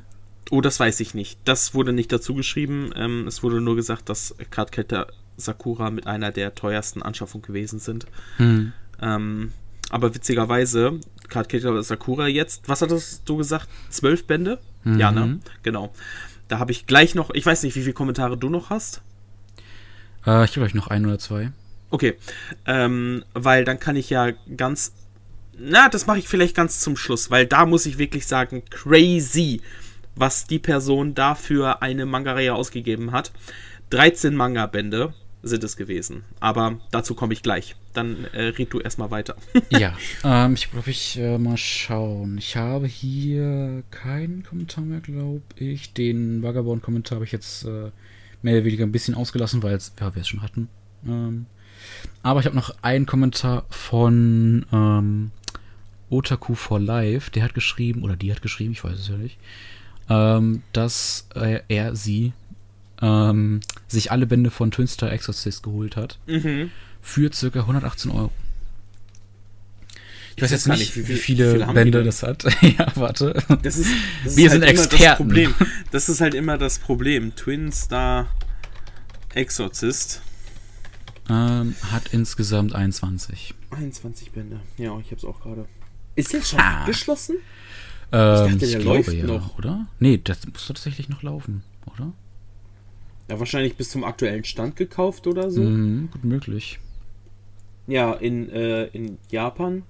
[0.51, 1.39] Oh, das weiß ich nicht.
[1.45, 2.93] Das wurde nicht dazu geschrieben.
[2.97, 8.07] Ähm, es wurde nur gesagt, dass Cardcatter Sakura mit einer der teuersten Anschaffungen gewesen sind.
[8.37, 8.73] Hm.
[9.01, 9.53] Ähm,
[9.91, 13.69] aber witzigerweise, Cardcatter Sakura jetzt, was hattest du gesagt?
[13.91, 14.59] Zwölf Bände?
[14.85, 14.99] Mhm.
[14.99, 15.41] Ja, ne?
[15.63, 15.93] Genau.
[16.49, 19.03] Da habe ich gleich noch, ich weiß nicht, wie viele Kommentare du noch hast.
[20.27, 21.53] Äh, ich habe euch noch ein oder zwei.
[21.95, 22.17] Okay.
[22.67, 24.93] Ähm, weil dann kann ich ja ganz.
[25.57, 29.61] Na, das mache ich vielleicht ganz zum Schluss, weil da muss ich wirklich sagen, crazy,
[30.17, 33.31] was die Person dafür eine Manga-Reihe ausgegeben hat.
[33.91, 35.15] 13 Manga-Bände
[35.45, 36.25] sind es gewesen.
[36.41, 37.77] Aber dazu komme ich gleich.
[37.93, 39.37] Dann äh, red du erstmal weiter.
[39.71, 42.39] ja, ähm, ich glaube, ich äh, mal schauen.
[42.39, 45.93] Ich habe hier keinen Kommentar mehr, glaube ich.
[45.93, 47.93] Den Vagabond-Kommentar habe ich jetzt äh,
[48.43, 50.69] mehr oder weniger ein bisschen ausgelassen, weil ja, wir es schon hatten.
[51.07, 51.47] Ähm,
[52.25, 55.31] aber ich habe noch einen Kommentar von ähm,
[56.09, 57.31] Otaku for Life.
[57.31, 59.37] Der hat geschrieben, oder die hat geschrieben, ich weiß es ja nicht,
[60.09, 62.33] ähm, dass äh, er sie
[63.03, 66.19] ähm, sich alle Bände von Twin Star Exorcist geholt hat.
[66.27, 66.71] Mhm.
[67.03, 68.33] Für circa 118 Euro.
[70.37, 72.45] Ich, weiß jetzt nicht, nicht, wie, wie, viele, viele Bände das hat.
[72.63, 73.35] ja, warte.
[73.63, 73.91] Das ist,
[74.25, 75.05] das Wir ist halt sind Experten.
[75.05, 75.55] Das, Problem.
[75.93, 77.37] das ist halt immer das Problem.
[77.37, 78.29] Twin Star
[79.35, 80.23] Exorcist.
[81.29, 83.55] Ähm, hat insgesamt 21.
[83.71, 84.61] 21 Bände.
[84.77, 85.67] Ja, ich hab's auch gerade.
[86.17, 86.81] Ist jetzt schon ah.
[86.81, 87.37] abgeschlossen?
[88.13, 89.59] Ähm, ich dachte, der ich läuft glaube, ja, noch.
[89.59, 89.87] oder?
[89.99, 91.63] Nee, das muss tatsächlich noch laufen,
[91.93, 92.13] oder?
[93.29, 95.63] Ja, wahrscheinlich bis zum aktuellen Stand gekauft oder so.
[95.63, 96.79] Mhm, gut möglich.
[97.87, 99.83] Ja, in, äh, in Japan.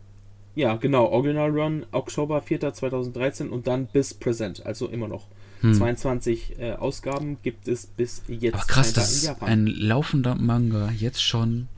[0.55, 2.72] Ja, genau, Original Run, Oktober 4.
[2.72, 5.26] 2013 und dann bis Present, also immer noch.
[5.64, 5.72] Hm.
[5.72, 8.54] 22 äh, Ausgaben gibt es bis jetzt.
[8.54, 11.68] Aber krass, dass ein laufender Manga jetzt schon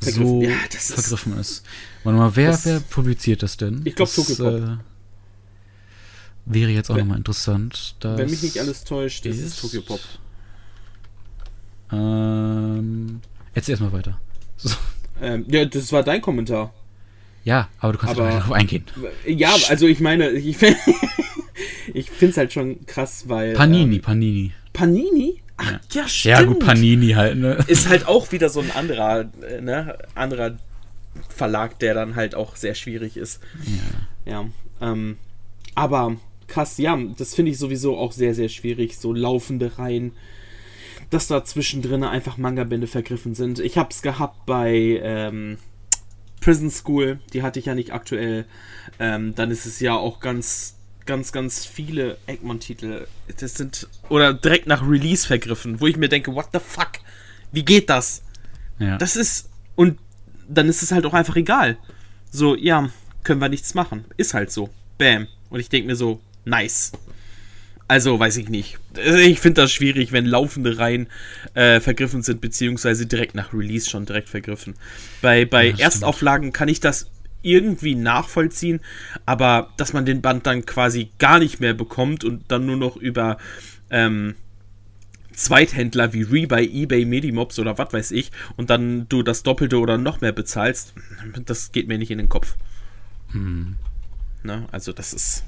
[0.00, 0.26] vergriffen.
[0.26, 1.50] so ja, vergriffen ist.
[1.50, 1.66] ist.
[2.02, 3.82] Warte mal, wer, das, wer publiziert das denn?
[3.84, 4.54] Ich glaube Tokyo Pop.
[4.54, 4.76] Äh,
[6.46, 7.94] wäre jetzt auch nochmal interessant.
[8.00, 10.00] Wenn mich nicht alles täuscht, ist es Tokyo Pop.
[11.92, 13.20] Ähm,
[13.54, 14.20] erzähl erstmal weiter.
[14.56, 14.70] So.
[15.20, 16.74] Ähm, ja, das war dein Kommentar.
[17.44, 18.84] Ja, aber du kannst aber, darauf eingehen.
[19.26, 20.56] Ja, also ich meine, ich,
[21.94, 23.54] ich finde es halt schon krass, weil.
[23.54, 24.52] Panini, ähm, Panini.
[24.72, 25.42] Panini?
[25.56, 25.80] Ach, ja.
[25.92, 26.32] ja, stimmt.
[26.32, 27.58] Ja, gut, Panini halt, ne?
[27.66, 30.56] Ist halt auch wieder so ein anderer, äh, ne, anderer
[31.28, 33.40] Verlag, der dann halt auch sehr schwierig ist.
[34.24, 34.32] Ja.
[34.32, 34.90] Ja.
[34.92, 35.18] Ähm,
[35.74, 36.16] aber
[36.46, 38.96] krass, ja, das finde ich sowieso auch sehr, sehr schwierig.
[38.96, 40.12] So laufende Reihen
[41.12, 43.58] dass da zwischendrin einfach Manga-Bände vergriffen sind.
[43.58, 45.58] Ich habe es gehabt bei ähm,
[46.42, 48.44] Prison School, die hatte ich ja nicht aktuell.
[48.98, 50.76] Ähm, dann ist es ja auch ganz,
[51.06, 53.06] ganz, ganz viele Egmont-Titel.
[53.38, 56.92] Das sind, oder direkt nach Release vergriffen, wo ich mir denke, what the fuck?
[57.52, 58.22] Wie geht das?
[58.78, 58.98] Ja.
[58.98, 59.98] Das ist, und
[60.48, 61.78] dann ist es halt auch einfach egal.
[62.30, 62.90] So, ja,
[63.22, 64.04] können wir nichts machen.
[64.16, 64.68] Ist halt so.
[64.98, 65.28] Bam.
[65.48, 66.92] Und ich denke mir so, nice.
[67.92, 68.78] Also, weiß ich nicht.
[68.96, 71.08] Ich finde das schwierig, wenn laufende Reihen
[71.52, 74.76] äh, vergriffen sind, beziehungsweise direkt nach Release schon direkt vergriffen.
[75.20, 77.10] Bei, bei ja, Erstauflagen kann ich das
[77.42, 78.80] irgendwie nachvollziehen,
[79.26, 82.96] aber dass man den Band dann quasi gar nicht mehr bekommt und dann nur noch
[82.96, 83.36] über
[83.90, 84.36] ähm,
[85.34, 89.98] Zweithändler wie Rebuy, eBay, Medimobs oder was weiß ich und dann du das Doppelte oder
[89.98, 90.94] noch mehr bezahlst,
[91.44, 92.56] das geht mir nicht in den Kopf.
[93.32, 93.76] Hm.
[94.42, 95.44] Na, also das ist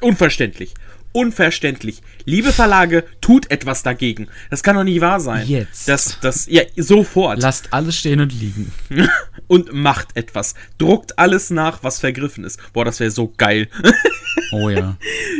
[0.00, 0.74] unverständlich
[1.12, 2.02] unverständlich.
[2.24, 4.28] Liebe Verlage, tut etwas dagegen.
[4.50, 5.46] Das kann doch nicht wahr sein.
[5.46, 5.88] Jetzt.
[5.88, 7.40] Das, das, ja, sofort.
[7.40, 8.72] Lasst alles stehen und liegen.
[9.46, 10.54] und macht etwas.
[10.78, 12.60] Druckt alles nach, was vergriffen ist.
[12.72, 13.68] Boah, das wäre so geil.
[14.52, 14.96] oh ja.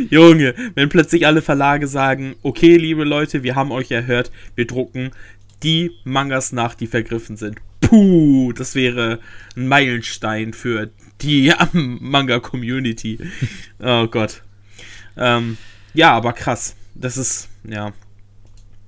[0.09, 5.11] Junge, wenn plötzlich alle Verlage sagen, okay, liebe Leute, wir haben euch erhört, wir drucken
[5.63, 7.57] die Mangas nach, die vergriffen sind.
[7.81, 9.19] Puh, das wäre
[9.55, 10.89] ein Meilenstein für
[11.21, 13.19] die Manga-Community.
[13.79, 14.41] Oh Gott.
[15.17, 15.57] Ähm,
[15.93, 16.75] ja, aber krass.
[16.95, 17.93] Das ist, ja.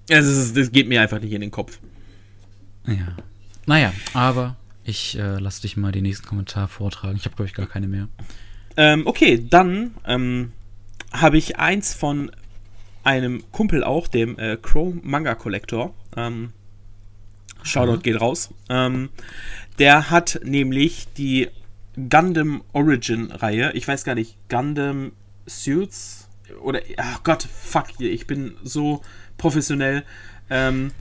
[0.08, 1.80] Es ist, das geht mir einfach nicht in den Kopf.
[2.86, 3.16] Ja.
[3.66, 7.16] Naja, aber ich äh, lass dich mal den nächsten Kommentar vortragen.
[7.16, 8.10] Ich habe, glaube ich, gar keine mehr.
[8.76, 10.52] Ähm, okay, dann ähm,
[11.12, 12.32] habe ich eins von
[13.04, 15.94] einem Kumpel auch, dem äh, Crow Manga Collector.
[16.18, 16.52] Ähm,
[17.64, 18.50] Shoutout geht raus.
[18.70, 19.10] Ähm,
[19.80, 21.48] der hat nämlich die
[22.10, 23.72] Gundam Origin Reihe.
[23.74, 25.14] Ich weiß gar nicht, Gundam
[25.46, 26.28] Suits
[26.62, 29.02] oder ach Gott, fuck, ich bin so
[29.38, 30.04] professionell.
[30.50, 30.92] Ähm,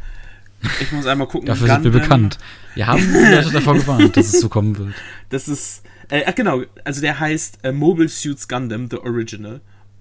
[0.81, 1.47] ich muss einmal gucken.
[1.47, 2.39] Dafür Gundam, sind wir bekannt.
[2.75, 4.95] Wir haben Leute davor gewarnt, dass es so kommen wird.
[5.31, 9.61] Das ist, äh, ach genau, also der heißt äh, Mobile Suits Gundam, The Original.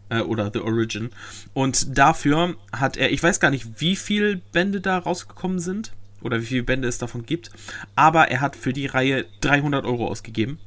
[0.09, 1.09] Äh, oder The Origin.
[1.53, 5.93] Und dafür hat er, ich weiß gar nicht, wie viele Bände da rausgekommen sind.
[6.21, 7.49] oder wie viele Bände es davon gibt.
[7.95, 10.59] Aber er hat für die Reihe 300 Euro ausgegeben.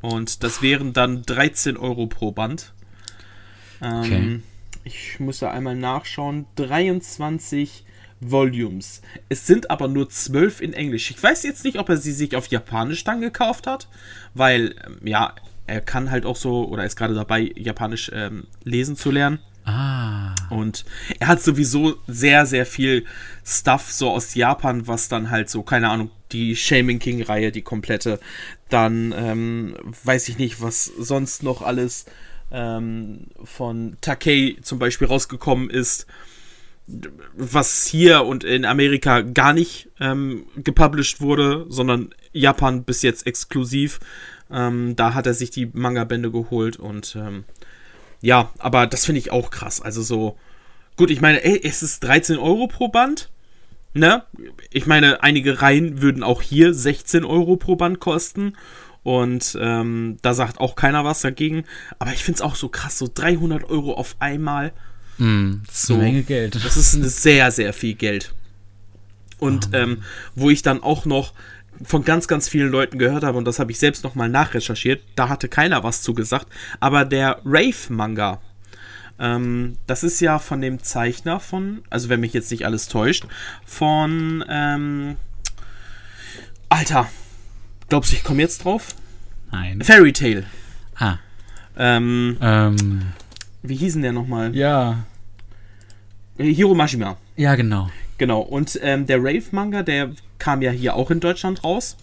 [0.00, 2.72] Und das wären dann 13 Euro pro Band.
[3.82, 4.40] Ähm, okay.
[4.84, 6.46] Ich muss da einmal nachschauen.
[6.56, 7.84] 23
[8.20, 9.02] Volumes.
[9.28, 11.10] Es sind aber nur 12 in Englisch.
[11.10, 13.88] Ich weiß jetzt nicht, ob er sie sich auf Japanisch dann gekauft hat,
[14.34, 15.34] weil, ähm, ja,
[15.66, 19.38] er kann halt auch so, oder ist gerade dabei, Japanisch ähm, lesen zu lernen.
[19.64, 20.34] Ah.
[20.48, 20.86] Und
[21.20, 23.04] er hat sowieso sehr, sehr viel
[23.44, 28.18] Stuff so aus Japan, was dann halt so, keine Ahnung, die Shaming King-Reihe, die komplette.
[28.70, 32.06] Dann ähm, weiß ich nicht, was sonst noch alles
[32.50, 36.06] ähm, von Takei zum Beispiel rausgekommen ist,
[37.36, 44.00] was hier und in Amerika gar nicht ähm, gepublished wurde, sondern Japan bis jetzt exklusiv.
[44.50, 47.44] Ähm, da hat er sich die Manga-Bände geholt und ähm,
[48.20, 49.80] ja, aber das finde ich auch krass.
[49.82, 50.38] Also so,
[50.96, 53.30] gut, ich meine, ey, es ist 13 Euro pro Band.
[53.94, 54.24] Ne?
[54.70, 58.54] Ich meine, einige Reihen würden auch hier 16 Euro pro Band kosten.
[59.08, 61.64] Und ähm, da sagt auch keiner was dagegen.
[61.98, 64.70] Aber ich finde es auch so krass, so 300 Euro auf einmal.
[65.16, 66.62] Mm, das ist so, eine Menge Geld.
[66.62, 68.34] Das ist sehr, sehr viel Geld.
[69.38, 69.76] Und oh.
[69.76, 70.02] ähm,
[70.34, 71.32] wo ich dann auch noch
[71.82, 75.30] von ganz, ganz vielen Leuten gehört habe, und das habe ich selbst nochmal nachrecherchiert, da
[75.30, 76.46] hatte keiner was zugesagt,
[76.78, 78.42] aber der Rave-Manga,
[79.18, 83.26] ähm, das ist ja von dem Zeichner von, also wenn mich jetzt nicht alles täuscht,
[83.64, 85.16] von, ähm,
[86.68, 87.08] Alter,
[87.88, 88.94] glaubst du, ich komme jetzt drauf?
[89.50, 89.82] Nein.
[89.82, 90.44] Fairy Tale.
[90.96, 91.16] Ah.
[91.76, 93.02] Ähm, ähm.
[93.62, 94.54] Wie hießen der nochmal?
[94.54, 95.04] Ja.
[96.38, 97.16] Hiro Mashima.
[97.36, 97.90] Ja, genau.
[98.18, 101.96] Genau, und ähm, der Rave-Manga, der kam ja hier auch in Deutschland raus.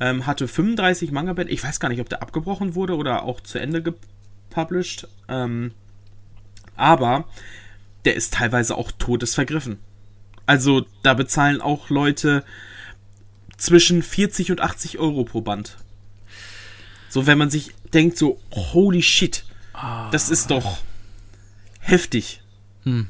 [0.00, 1.52] Ähm, hatte 35 Manga-Bände.
[1.52, 5.08] Ich weiß gar nicht, ob der abgebrochen wurde oder auch zu Ende gepublished.
[5.28, 5.72] Ähm,
[6.76, 7.24] aber
[8.04, 9.78] der ist teilweise auch todesvergriffen.
[10.46, 12.44] Also da bezahlen auch Leute
[13.56, 15.76] zwischen 40 und 80 Euro pro Band.
[17.08, 19.44] So, wenn man sich denkt, so, holy shit,
[20.10, 20.78] das ist doch
[21.80, 22.42] heftig.
[22.84, 23.06] Hm.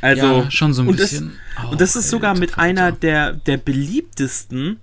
[0.00, 1.38] Also, ja, schon so ein und bisschen.
[1.54, 4.80] Das, oh, und das ist sogar mit einer der, der beliebtesten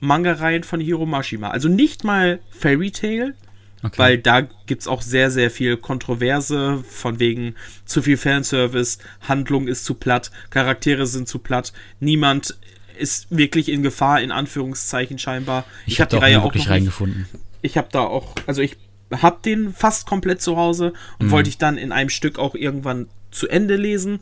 [0.00, 1.50] Manga-Reihen von Hiro Mashima.
[1.50, 3.34] Also nicht mal Fairy Tail,
[3.82, 3.98] okay.
[3.98, 9.68] weil da gibt es auch sehr, sehr viel Kontroverse, von wegen zu viel Fanservice, Handlung
[9.68, 12.56] ist zu platt, Charaktere sind zu platt, niemand
[12.98, 15.64] ist wirklich in Gefahr, in Anführungszeichen scheinbar.
[15.86, 17.26] Ich, ich habe die Reihe auch wirklich reingefunden.
[17.62, 18.76] Ich habe da auch, also ich
[19.10, 21.30] habe den fast komplett zu Hause und mhm.
[21.30, 24.20] wollte ich dann in einem Stück auch irgendwann zu Ende lesen.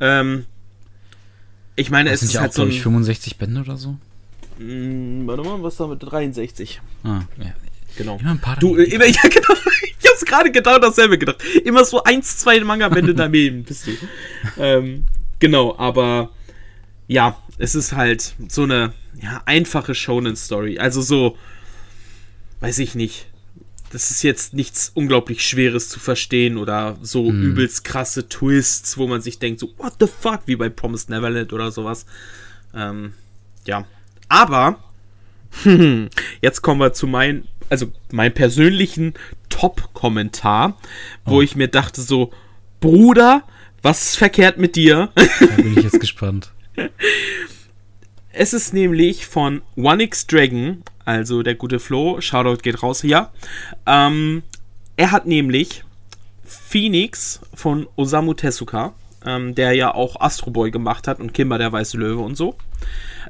[0.00, 0.46] Ähm,
[1.74, 2.62] ich meine, das es ist ja halt auch, so.
[2.62, 3.96] Ein, ich, 65 Bände oder so?
[4.58, 6.80] Mh, hm, warte mal, was da mit 63?
[7.04, 7.52] Ah, ja.
[7.96, 8.18] Genau.
[8.18, 9.54] Immer ein paar du, immer, ja, genau.
[9.98, 11.42] Ich hab's gerade genau dasselbe gedacht.
[11.64, 13.92] Immer so eins, zwei Manga-Bände daneben, bist du.
[14.58, 15.06] ähm,
[15.38, 16.30] genau, aber
[17.06, 20.78] ja, es ist halt so eine ja, einfache Shonen-Story.
[20.78, 21.36] Also so,
[22.60, 23.26] weiß ich nicht
[23.90, 27.42] das ist jetzt nichts unglaublich Schweres zu verstehen oder so mm.
[27.42, 31.52] übelst krasse Twists, wo man sich denkt, so, what the fuck, wie bei Promised Neverland
[31.52, 32.06] oder sowas.
[32.74, 33.12] Ähm,
[33.64, 33.86] ja.
[34.28, 34.80] Aber,
[36.42, 39.14] jetzt kommen wir zu meinem, also meinem persönlichen
[39.48, 40.76] Top-Kommentar,
[41.24, 41.42] wo oh.
[41.42, 42.32] ich mir dachte, so,
[42.80, 43.44] Bruder,
[43.82, 45.10] was ist verkehrt mit dir?
[45.14, 46.52] da bin ich jetzt gespannt.
[48.38, 53.30] Es ist nämlich von OneX Dragon, also der gute Flo, Shoutout geht raus hier.
[53.86, 54.42] Ähm,
[54.98, 55.84] er hat nämlich
[56.44, 58.92] Phoenix von Osamu Tezuka,
[59.24, 62.58] ähm, der ja auch Astro Boy gemacht hat und Kimber der Weiße Löwe und so,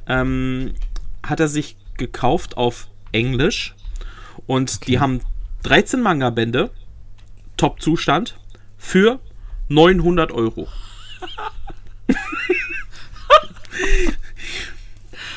[0.09, 0.75] ähm,
[1.23, 3.77] hat er sich gekauft auf Englisch
[4.49, 4.87] und okay.
[4.87, 5.21] die haben
[5.63, 6.73] 13 Manga-Bände,
[7.57, 8.41] Top-Zustand,
[8.77, 9.21] für
[9.69, 10.67] 900 Euro.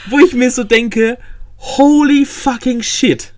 [0.09, 1.17] wo ich mir so denke,
[1.57, 3.33] holy fucking shit.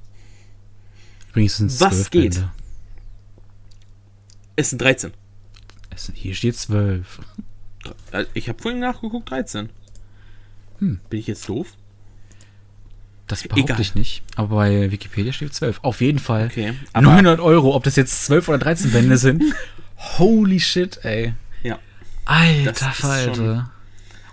[1.30, 2.34] Übrigens sind Was geht?
[2.34, 2.52] Bände.
[4.56, 5.12] Es sind 13.
[5.90, 7.20] Es sind, hier steht 12.
[8.12, 9.70] Äh, ich habe vorhin nachgeguckt, 13.
[10.80, 11.00] Hm.
[11.10, 11.76] Bin ich jetzt doof?
[13.28, 13.80] Das behaupte Egal.
[13.80, 15.80] ich nicht, aber bei Wikipedia steht 12.
[15.84, 16.48] Auf jeden Fall.
[16.48, 19.44] Okay, 900 Euro, ob das jetzt 12 oder 13 Bände sind.
[20.18, 21.34] Holy shit, ey.
[21.64, 21.80] Ja.
[22.26, 23.72] Alter Falter.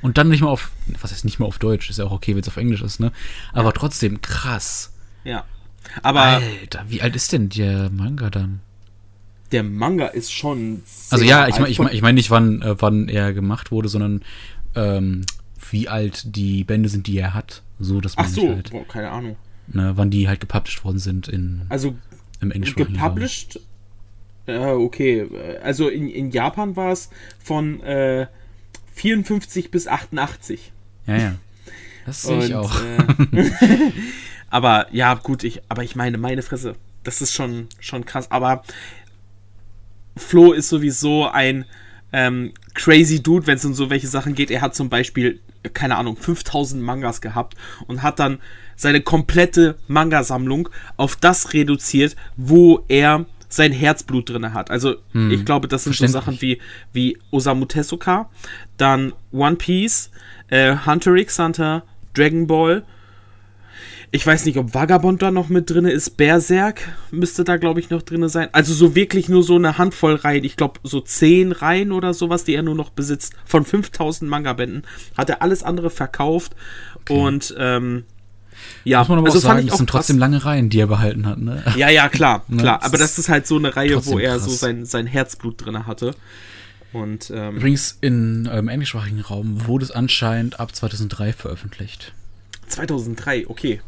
[0.01, 0.71] Und dann nicht mal auf,
[1.01, 3.01] was heißt nicht mal auf Deutsch, ist ja auch okay, wenn es auf Englisch ist,
[3.01, 3.13] ne?
[3.53, 3.73] Aber ja.
[3.73, 4.93] trotzdem krass.
[5.25, 5.45] Ja.
[6.03, 6.23] Aber.
[6.23, 8.61] Alter, wie alt ist denn der Manga dann?
[9.51, 10.83] Der Manga ist schon.
[11.11, 13.89] Also ja, ich meine ich mein, ich mein nicht, wann, äh, wann er gemacht wurde,
[13.89, 14.23] sondern
[14.75, 15.25] ähm,
[15.71, 17.63] wie alt die Bände sind, die er hat.
[17.79, 19.37] So, dass man Ach so, halt, boah, keine Ahnung.
[19.69, 21.63] Ne, wann die halt gepublished worden sind in.
[21.69, 21.95] Also
[22.41, 23.61] im englischen Gepublished?
[24.47, 25.29] Ja, okay.
[25.63, 28.27] Also in, in Japan war es von äh,
[28.99, 30.73] 54 bis 88.
[31.07, 31.35] Ja, ja.
[32.05, 32.81] Das sehe ich auch.
[32.83, 33.53] Äh,
[34.51, 36.75] aber ja, gut, ich, aber ich meine, meine Fresse,
[37.05, 38.31] das ist schon, schon krass.
[38.31, 38.65] Aber
[40.17, 41.65] Flo ist sowieso ein
[42.13, 44.51] ähm, crazy Dude, wenn es um so welche Sachen geht.
[44.51, 45.41] Er hat zum Beispiel,
[45.75, 48.39] keine Ahnung, 5000 Mangas gehabt und hat dann
[48.75, 54.71] seine komplette Manga-Sammlung auf das reduziert, wo er sein Herzblut drin hat.
[54.71, 55.31] Also Hm.
[55.31, 56.07] ich glaube, das sind so.
[56.07, 56.59] Sachen wie,
[56.93, 58.29] wie Osamu Tezuka,
[58.77, 60.11] dann One Piece,
[60.49, 61.83] äh, Hunter x Hunter,
[62.15, 62.85] Dragon Ball.
[64.11, 66.17] Ich weiß nicht, ob Vagabond da noch mit drin ist.
[66.17, 66.81] Berserk
[67.11, 68.49] müsste da, glaube ich, noch drin sein.
[68.53, 70.45] Also so wirklich nur so eine Handvoll Reihen.
[70.45, 73.35] Ich glaube, so zehn Reihen oder sowas, die er nur noch besitzt.
[73.45, 74.85] Von 5000 Manga-Bänden.
[75.17, 76.57] Hat er alles andere verkauft.
[77.11, 78.05] Und ähm,
[78.85, 80.01] ja, Muss man aber also auch sagen, das sind krass.
[80.07, 81.63] trotzdem lange Reihen, die er behalten hat, ne?
[81.77, 82.83] Ja, ja, klar, Ne, klar.
[82.83, 84.45] Aber das ist halt so eine Reihe, wo er krass.
[84.45, 86.15] so sein, sein Herzblut drin hatte.
[86.93, 92.15] Und ähm, Übrigens, in ähm, englischsprachigen Raum wurde es anscheinend ab 2003 veröffentlicht.
[92.69, 93.81] 2003, okay.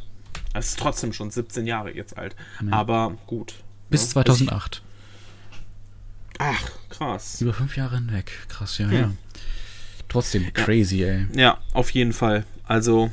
[0.53, 2.35] Das ist trotzdem schon 17 Jahre jetzt alt.
[2.71, 3.55] Aber gut.
[3.89, 4.83] Bis Ja, 2008.
[6.39, 7.41] Also ich, ach, krass.
[7.41, 8.33] Über fünf Jahre hinweg.
[8.49, 8.93] Krass, ja, Hm.
[8.93, 9.11] ja.
[10.09, 11.27] Trotzdem crazy, ey.
[11.35, 12.45] Ja, auf jeden Fall.
[12.67, 13.11] Also,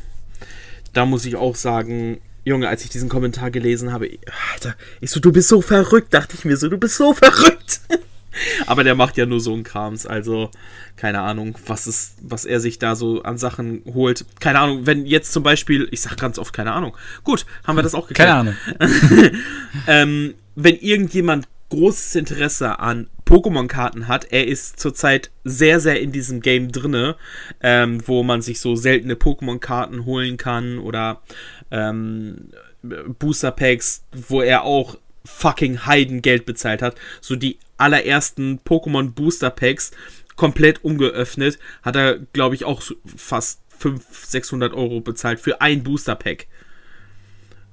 [0.94, 4.20] da muss ich auch sagen, Junge, als ich diesen Kommentar gelesen habe, ich-
[4.54, 7.82] Alter, ich so, du bist so verrückt, dachte ich mir so, du bist so verrückt.
[8.68, 10.52] Aber der macht ja nur so einen Krams, also
[10.96, 14.26] keine Ahnung, was ist, was er sich da so an Sachen holt.
[14.40, 16.96] Keine Ahnung, wenn jetzt zum Beispiel, ich sag ganz oft keine Ahnung.
[17.24, 18.30] Gut, haben wir das auch geklärt.
[18.30, 18.40] Keine
[18.80, 19.32] Ahnung.
[19.88, 26.42] ähm, wenn irgendjemand großes Interesse an Pokémon-Karten hat, er ist zurzeit sehr, sehr in diesem
[26.42, 27.16] Game drinne,
[27.62, 31.22] ähm, wo man sich so seltene Pokémon-Karten holen kann oder
[31.70, 32.50] ähm,
[32.82, 36.96] Booster-Packs, wo er auch fucking Heidengeld bezahlt hat.
[37.22, 39.92] So die allerersten Pokémon Booster-Packs
[40.36, 46.48] komplett ungeöffnet, hat er, glaube ich, auch fast 500, 600 Euro bezahlt für ein Booster-Pack.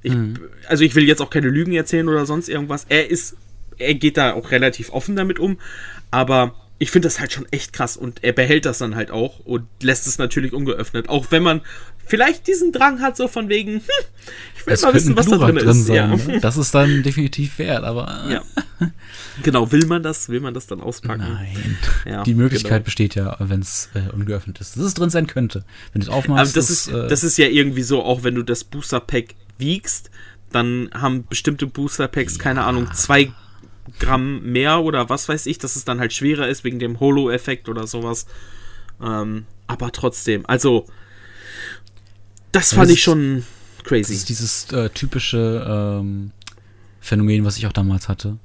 [0.03, 0.13] Ich,
[0.69, 2.87] Also ich will jetzt auch keine Lügen erzählen oder sonst irgendwas.
[2.89, 3.37] Er ist,
[3.79, 5.59] er geht da auch relativ offen damit um,
[6.11, 9.39] aber ich finde das halt schon echt krass und er behält das dann halt auch
[9.41, 11.61] und lässt es natürlich ungeöffnet, auch wenn man
[12.05, 13.81] vielleicht diesen Drang hat, so von wegen, hm,
[14.59, 15.87] ich will Es mal wissen, was da drin, drin ist.
[15.87, 15.97] sein.
[15.97, 16.07] ja.
[16.09, 16.41] Ne?
[16.41, 18.43] Das ist dann definitiv wert, aber ja.
[19.43, 21.23] Genau, will man das, will man das dann auspacken?
[21.33, 21.79] nein.
[22.05, 22.85] Ja, Die Möglichkeit genau.
[22.85, 24.77] besteht ja, wenn es äh, ungeöffnet ist.
[24.77, 25.65] Dass es drin sein könnte.
[25.93, 28.35] Wenn du es Aber aufmachst, das ist, äh, das ist ja irgendwie so, auch wenn
[28.35, 30.11] du das Booster Pack wiegst,
[30.53, 33.33] dann haben bestimmte Booster Packs, keine Ahnung, zwei
[33.99, 37.69] Gramm mehr oder was weiß ich, dass es dann halt schwerer ist wegen dem Holo-Effekt
[37.69, 38.27] oder sowas.
[39.03, 40.87] Ähm, aber trotzdem, also,
[42.53, 43.45] das fand das ich schon
[43.79, 44.15] Das crazy.
[44.15, 45.67] ist dieses äh, typische
[46.01, 46.31] ähm,
[47.01, 48.39] Phänomen, was ich auch damals hatte.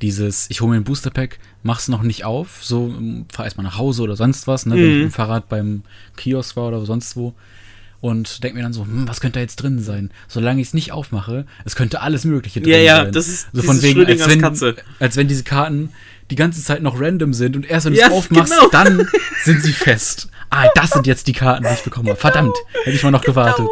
[0.00, 2.94] Dieses, ich hole mir ein Booster-Pack, mach's noch nicht auf, so
[3.30, 5.02] fahr erstmal nach Hause oder sonst was, ne, wenn ich Mhm.
[5.04, 5.82] mit dem Fahrrad beim
[6.16, 7.34] Kiosk war oder sonst wo.
[8.00, 10.10] Und denk mir dann so, hm, was könnte da jetzt drin sein?
[10.26, 13.12] Solange ich es nicht aufmache, es könnte alles Mögliche drin Ja, ja, sein.
[13.12, 14.76] das ist so von wegen, als wenn, Katze.
[14.98, 15.90] als wenn diese Karten
[16.30, 18.68] die ganze Zeit noch random sind und erst wenn du Ja, es aufmachst, genau.
[18.70, 19.06] dann
[19.44, 20.28] sind sie fest.
[20.48, 22.16] Ah, das sind jetzt die Karten, die ich bekomme.
[22.16, 23.66] Verdammt, hätte ich mal noch gewartet.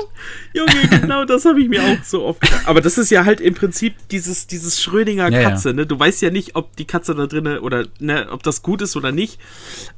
[0.53, 0.67] Genau.
[0.67, 2.63] Junge, genau das habe ich mir auch so oft gedacht.
[2.67, 5.51] Aber das ist ja halt im Prinzip dieses, dieses Schrödinger Ja, ja.
[5.51, 5.87] Katze, ne?
[5.87, 8.95] Du weißt ja nicht, ob die Katze da drinne oder, ne, ob das gut ist
[8.97, 9.39] oder nicht.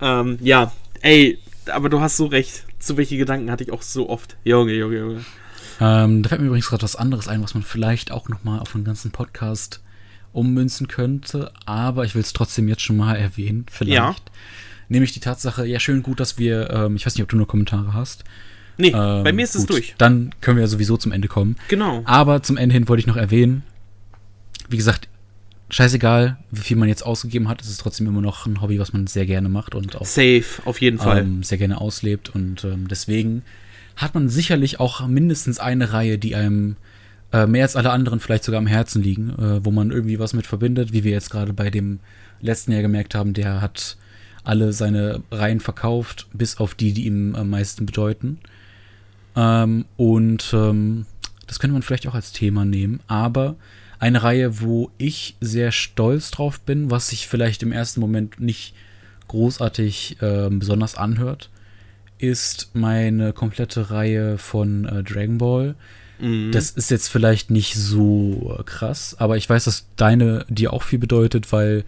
[0.01, 0.73] Ähm, ja,
[1.03, 2.65] ey, aber du hast so recht.
[2.79, 4.37] So welche Gedanken hatte ich auch so oft.
[4.45, 5.25] Junge, Junge, Junge.
[5.81, 8.59] Ähm, da fällt mir übrigens gerade was anderes ein, was man vielleicht auch noch mal
[8.59, 9.81] auf den ganzen Podcast
[10.33, 13.95] ummünzen könnte, aber ich will es trotzdem jetzt schon mal erwähnen, vielleicht.
[13.95, 14.15] Ja.
[14.89, 17.49] Nämlich die Tatsache, ja, schön gut, dass wir, ähm, ich weiß nicht, ob du noch
[17.49, 18.25] Kommentare hast.
[18.77, 19.95] Nee, Ähm, bei mir ist es gut, durch.
[19.99, 21.57] Dann können wir ja sowieso zum Ende kommen.
[21.69, 22.03] Genau.
[22.07, 23.63] Aber zum Ende hin wollte ich noch erwähnen,
[24.69, 25.09] wie gesagt,
[25.71, 28.93] scheißegal, wie viel man jetzt ausgegeben hat, es ist trotzdem immer noch ein Hobby, was
[28.93, 31.23] man sehr gerne macht und auch Safe, auf jeden Fall.
[31.23, 32.29] ähm, sehr gerne auslebt.
[32.29, 33.43] Und ähm, deswegen
[33.97, 36.77] hat man sicherlich auch mindestens eine Reihe, die einem
[37.33, 40.33] äh, mehr als alle anderen vielleicht sogar am Herzen liegen, äh, wo man irgendwie was
[40.33, 42.01] mit verbindet, wie wir jetzt gerade bei dem
[42.41, 43.97] letzten Jahr gemerkt haben, der hat
[44.43, 48.39] alle seine Reihen verkauft, bis auf die, die ihm am meisten bedeuten.
[49.37, 51.07] Ähm, und ähm,
[51.47, 53.57] das könnte man vielleicht auch als Thema nehmen, aber
[54.01, 58.75] eine Reihe, wo ich sehr stolz drauf bin, was sich vielleicht im ersten Moment nicht
[59.29, 61.51] großartig ähm, besonders anhört,
[62.19, 65.75] ist meine komplette Reihe von äh, Dragon Ball.
[66.19, 66.51] Mhm.
[66.53, 70.83] Das ist jetzt vielleicht nicht so äh, krass, aber ich weiß, dass deine dir auch
[70.83, 71.85] viel bedeutet, weil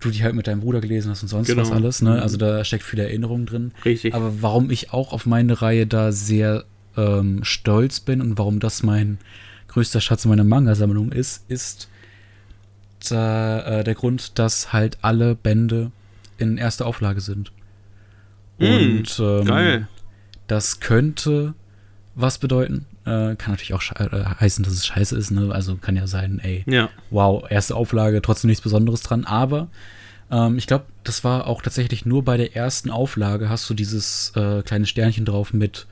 [0.00, 1.62] du die halt mit deinem Bruder gelesen hast und sonst Genau.
[1.62, 2.02] was alles.
[2.02, 2.10] Ne?
[2.14, 2.20] Mhm.
[2.20, 3.72] Also da steckt viel Erinnerung drin.
[3.84, 4.14] Richtig.
[4.14, 6.64] Aber warum ich auch auf meine Reihe da sehr
[6.96, 9.18] ähm, stolz bin und warum das mein
[9.72, 11.88] größter Schatz in meiner Manga-Sammlung ist, ist
[13.08, 15.90] da, äh, der Grund, dass halt alle Bände
[16.38, 17.52] in erster Auflage sind.
[18.58, 19.88] Mm, und ähm, Geil.
[20.46, 21.54] das könnte
[22.14, 22.86] was bedeuten.
[23.04, 25.30] Äh, kann natürlich auch äh, heißen, dass es scheiße ist.
[25.30, 25.50] Ne?
[25.52, 26.88] Also kann ja sein, ey, ja.
[27.10, 29.24] wow, erste Auflage, trotzdem nichts Besonderes dran.
[29.24, 29.68] Aber
[30.30, 34.32] ähm, ich glaube, das war auch tatsächlich nur bei der ersten Auflage hast du dieses
[34.36, 35.86] äh, kleine Sternchen drauf mit,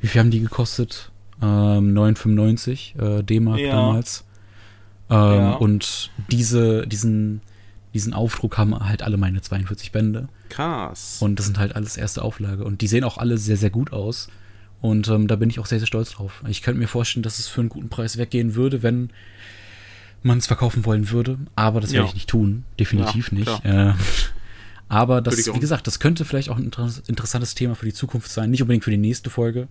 [0.00, 1.09] wie viel haben die gekostet?
[1.42, 3.72] Ähm, 9,95 äh, D-Mark ja.
[3.72, 4.24] damals.
[5.08, 5.52] Ähm, ja.
[5.52, 7.40] Und diese, diesen,
[7.94, 10.28] diesen Aufdruck haben halt alle meine 42 Bände.
[10.48, 11.18] Krass.
[11.20, 12.64] Und das sind halt alles erste Auflage.
[12.64, 14.28] Und die sehen auch alle sehr, sehr gut aus.
[14.80, 16.42] Und ähm, da bin ich auch sehr, sehr stolz drauf.
[16.48, 19.10] Ich könnte mir vorstellen, dass es für einen guten Preis weggehen würde, wenn
[20.22, 21.38] man es verkaufen wollen würde.
[21.54, 21.98] Aber das ja.
[21.98, 22.64] werde ich nicht tun.
[22.78, 23.64] Definitiv ja, nicht.
[23.64, 23.92] Äh,
[24.88, 26.70] aber das, wie gesagt, das könnte vielleicht auch ein
[27.06, 28.50] interessantes Thema für die Zukunft sein.
[28.50, 29.68] Nicht unbedingt für die nächste Folge.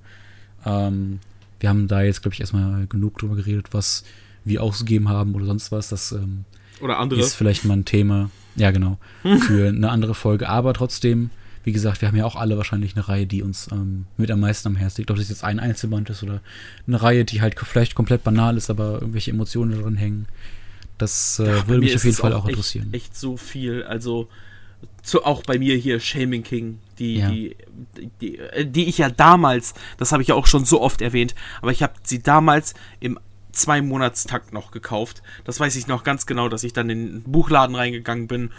[0.66, 1.20] Ähm,
[1.60, 4.04] wir haben da jetzt, glaube ich, erstmal genug drüber geredet, was
[4.44, 5.90] wir ausgegeben haben oder sonst was.
[5.90, 6.46] Das ähm,
[6.82, 7.20] oder andere.
[7.20, 8.32] ist vielleicht mal ein Thema.
[8.56, 8.98] Ja, genau.
[9.42, 10.50] Für eine andere Folge.
[10.50, 11.30] Aber trotzdem
[11.64, 14.40] wie gesagt, wir haben ja auch alle wahrscheinlich eine Reihe, die uns ähm, mit am
[14.40, 15.12] meisten am Herzen liegt.
[15.12, 16.42] Ob das jetzt ein Einzelband ist oder
[16.88, 20.28] eine Reihe, die halt vielleicht komplett banal ist, aber irgendwelche Emotionen daran hängen.
[20.98, 22.88] Das äh, ja, würde mich auf jeden Fall auch, auch interessieren.
[22.92, 23.84] Echt, echt so viel.
[23.84, 24.30] Also
[25.02, 27.30] zu, auch bei mir hier Shaming King, die, ja.
[27.30, 27.56] die,
[28.22, 31.36] die, äh, die, ich ja damals, das habe ich ja auch schon so oft erwähnt,
[31.62, 33.20] aber ich habe sie damals im
[33.52, 35.24] zwei Monatstakt noch gekauft.
[35.44, 38.52] Das weiß ich noch ganz genau, dass ich dann in den Buchladen reingegangen bin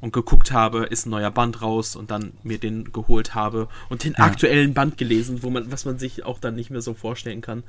[0.00, 4.04] und geguckt habe, ist ein neuer Band raus und dann mir den geholt habe und
[4.04, 4.24] den ja.
[4.24, 7.64] aktuellen Band gelesen, wo man, was man sich auch dann nicht mehr so vorstellen kann.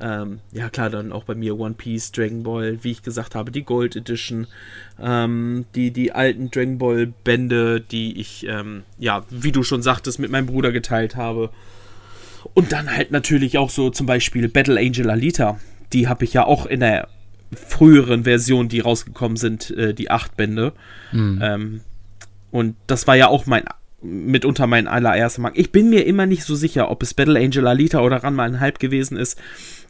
[0.00, 3.50] Ähm, ja, klar, dann auch bei mir One Piece, Dragon Ball, wie ich gesagt habe,
[3.50, 4.46] die Gold Edition,
[4.98, 10.18] ähm, die, die alten Dragon Ball Bände, die ich, ähm, ja, wie du schon sagtest,
[10.18, 11.50] mit meinem Bruder geteilt habe.
[12.54, 15.60] Und dann halt natürlich auch so zum Beispiel Battle Angel Alita.
[15.92, 17.08] Die habe ich ja auch in der
[17.52, 20.72] früheren Versionen, die rausgekommen sind, äh, die acht Bände.
[21.12, 21.40] Mhm.
[21.42, 21.80] Ähm,
[22.50, 23.64] und das war ja auch mein
[24.02, 25.58] mitunter mein allererster Mark.
[25.58, 28.60] Ich bin mir immer nicht so sicher, ob es Battle Angel Alita oder Ranma ein
[28.60, 29.38] Halb gewesen ist,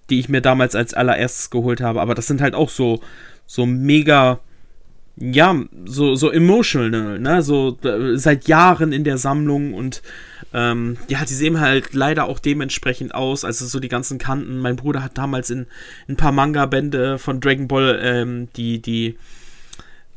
[0.09, 2.01] die ich mir damals als allererstes geholt habe.
[2.01, 3.01] Aber das sind halt auch so,
[3.47, 4.41] so mega,
[5.17, 7.43] ja, so, so emotional, ne?
[7.43, 10.03] So äh, seit Jahren in der Sammlung und
[10.53, 14.59] ähm, ja, die sehen halt leider auch dementsprechend aus, also so die ganzen Kanten.
[14.59, 15.67] Mein Bruder hat damals in,
[16.09, 19.17] in ein paar Manga-Bände von Dragon Ball ähm, die, die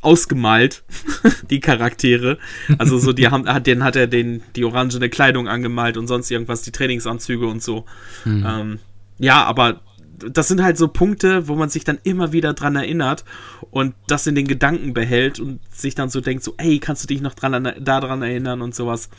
[0.03, 0.83] ausgemalt,
[1.49, 2.37] die Charaktere.
[2.77, 6.29] Also so, die haben, hat, den hat er den, die orangene Kleidung angemalt und sonst
[6.31, 7.85] irgendwas, die Trainingsanzüge und so.
[8.25, 8.45] Mhm.
[8.47, 8.79] Ähm,
[9.19, 9.81] ja, aber
[10.17, 13.23] das sind halt so Punkte, wo man sich dann immer wieder dran erinnert
[13.71, 17.07] und das in den Gedanken behält und sich dann so denkt, so, ey, kannst du
[17.07, 19.09] dich noch dran, daran erinnern und sowas.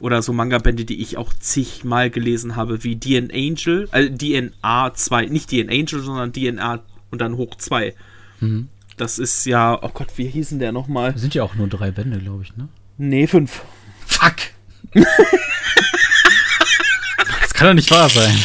[0.00, 5.26] Oder so Manga-Bände, die ich auch zigmal gelesen habe, wie DN Angel, äh, DNA 2,
[5.26, 7.94] nicht DN Angel, sondern DNA und dann hoch 2.
[8.40, 8.68] Mhm.
[8.96, 11.16] Das ist ja, oh Gott, wie hießen der nochmal?
[11.16, 12.68] Sind ja auch nur drei Bände, glaube ich, ne?
[12.98, 13.62] Nee, fünf.
[14.06, 14.36] Fuck!
[17.40, 18.36] das kann doch nicht wahr sein.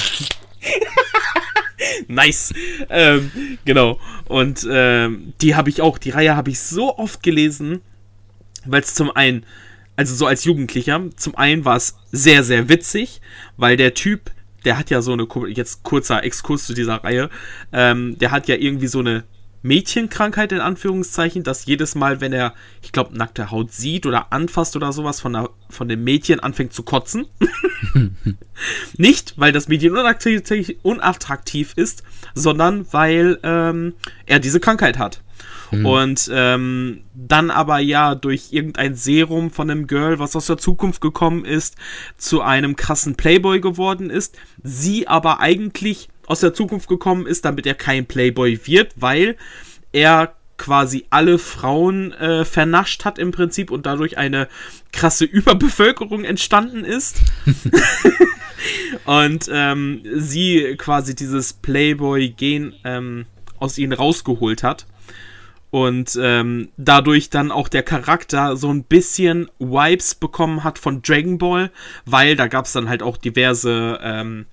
[2.07, 2.53] nice.
[2.89, 3.31] Ähm,
[3.65, 3.99] genau.
[4.25, 7.81] Und ähm, die habe ich auch, die Reihe habe ich so oft gelesen,
[8.65, 9.45] weil es zum einen
[9.97, 13.19] also so als Jugendlicher, zum einen war es sehr, sehr witzig,
[13.57, 14.31] weil der Typ,
[14.63, 17.29] der hat ja so eine, jetzt kurzer Exkurs zu dieser Reihe,
[17.73, 19.23] ähm, der hat ja irgendwie so eine
[19.67, 24.75] Mädchenkrankheit in Anführungszeichen, dass jedes Mal, wenn er, ich glaube, nackte Haut sieht oder anfasst
[24.75, 27.27] oder sowas von, der, von dem Mädchen anfängt zu kotzen.
[28.97, 32.03] Nicht, weil das Mädchen unattraktiv, unattraktiv ist,
[32.33, 33.93] sondern weil ähm,
[34.25, 35.21] er diese Krankheit hat.
[35.71, 35.85] Mhm.
[35.85, 41.01] Und ähm, dann aber ja durch irgendein Serum von einem Girl, was aus der Zukunft
[41.01, 41.75] gekommen ist,
[42.17, 44.37] zu einem krassen Playboy geworden ist.
[44.63, 49.37] Sie aber eigentlich aus der Zukunft gekommen ist, damit er kein Playboy wird, weil
[49.91, 54.47] er quasi alle Frauen äh, vernascht hat im Prinzip und dadurch eine
[54.91, 57.21] krasse Überbevölkerung entstanden ist.
[59.05, 63.25] und ähm, sie quasi dieses Playboy-Gen ähm,
[63.59, 64.85] aus ihnen rausgeholt hat
[65.69, 71.37] und ähm, dadurch dann auch der Charakter so ein bisschen Vibes bekommen hat von Dragon
[71.37, 71.71] Ball,
[72.05, 74.45] weil da gab es dann halt auch diverse ähm,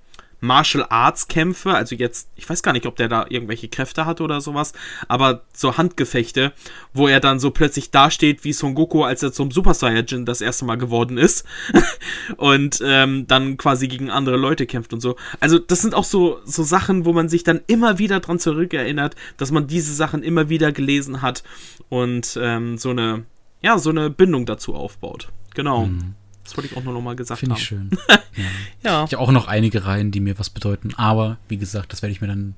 [0.44, 4.20] Martial Arts Kämpfe, also jetzt, ich weiß gar nicht, ob der da irgendwelche Kräfte hat
[4.20, 4.72] oder sowas,
[5.08, 6.52] aber so Handgefechte,
[6.92, 10.40] wo er dann so plötzlich dasteht wie Son Goku, als er zum Super Saiyajin das
[10.40, 11.44] erste Mal geworden ist
[12.36, 15.16] und ähm, dann quasi gegen andere Leute kämpft und so.
[15.40, 19.16] Also das sind auch so, so Sachen, wo man sich dann immer wieder dran zurückerinnert,
[19.36, 21.42] dass man diese Sachen immer wieder gelesen hat
[21.88, 23.24] und ähm, so eine,
[23.62, 25.28] ja, so eine Bindung dazu aufbaut.
[25.54, 25.86] Genau.
[25.86, 26.14] Mhm.
[26.44, 27.58] Das wollte ich auch nur noch mal gesagt Find haben.
[27.60, 28.18] Finde ich schön.
[28.82, 28.90] ja.
[28.90, 29.04] ja.
[29.04, 30.94] Ich habe auch noch einige Reihen, die mir was bedeuten.
[30.96, 32.54] Aber, wie gesagt, das werde ich mir dann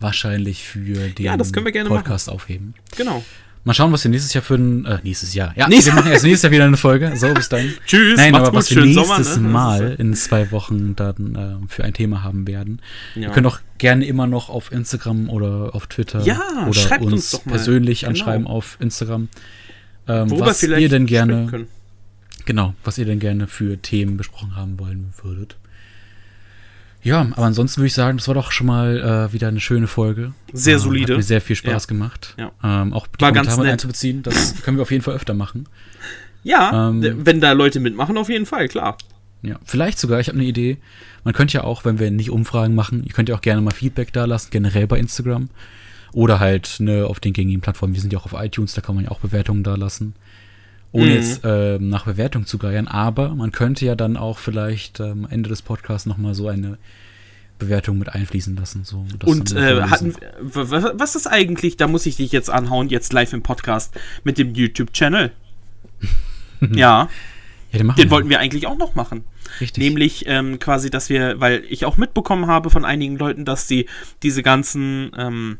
[0.00, 2.34] wahrscheinlich für den ja, Podcast machen.
[2.34, 2.74] aufheben.
[2.96, 3.24] Genau.
[3.64, 4.84] Mal schauen, was wir nächstes Jahr für ein.
[4.86, 5.52] Äh, nächstes Jahr.
[5.56, 7.12] Ja, Nächstes- wir machen erst nächstes Jahr wieder eine Folge.
[7.14, 7.72] So, bis dann.
[7.86, 9.48] Tschüss, Nein, aber gut, was wir nächstes Sommer, ne?
[9.52, 12.82] Mal in zwei Wochen dann äh, für ein Thema haben werden.
[13.14, 13.22] Ja.
[13.22, 17.34] Ihr könnt auch gerne immer noch auf Instagram oder auf Twitter Ja, oder schreibt uns
[17.34, 18.10] uns, persönlich Genau.
[18.10, 19.28] anschreiben auf Instagram.
[20.08, 21.68] Ähm, was vielleicht ihr denn gerne, können.
[22.52, 25.56] Genau, was ihr denn gerne für Themen besprochen haben wollen würdet.
[27.02, 28.98] Ja, aber ansonsten würde ich sagen, das war doch schon mal
[29.30, 30.34] äh, wieder eine schöne Folge.
[30.52, 31.12] Sehr Ähm, solide.
[31.14, 31.86] Hat mir sehr viel Spaß Ja.
[31.88, 32.34] gemacht.
[32.38, 32.52] Ja.
[32.62, 33.72] Ähm, auch die War ganz Kommentare mit nett.
[33.72, 35.66] einzubeziehen, das können wir auf jeden Fall öfter machen.
[36.44, 38.98] Ja, Ähm, wenn da Leute mitmachen, auf jeden Fall, klar.
[39.40, 40.76] Ja, vielleicht sogar, ich habe eine Idee.
[41.24, 43.70] Man könnte ja auch, wenn wir nicht Umfragen machen, ihr könnt ja auch gerne mal
[43.72, 45.48] Feedback da lassen, generell bei Instagram.
[46.12, 47.94] Oder halt ne, auf den gängigen Plattformen.
[47.94, 50.14] Wir sind ja auch auf iTunes, da kann man ja auch Bewertungen da lassen.
[50.92, 51.12] Ohne Mhm.
[51.12, 52.86] jetzt ähm, nach Bewertung zu geiern.
[52.86, 56.78] Aber man könnte ja dann auch vielleicht ähm, am Ende des Podcasts nochmal so eine
[57.58, 58.84] Bewertung mit einfließen lassen.
[58.84, 63.32] So, Und äh, hatten, was ist eigentlich, da muss ich dich jetzt anhauen, jetzt live
[63.32, 65.30] im Podcast mit dem YouTube-Channel?
[66.60, 67.08] ja,
[67.70, 69.24] ja, den den wollten wir eigentlich auch noch machen.
[69.60, 69.82] Richtig.
[69.82, 73.86] Nämlich ähm, quasi, dass wir, weil ich auch mitbekommen habe von einigen Leuten, dass sie
[74.22, 75.58] diese ganzen ähm,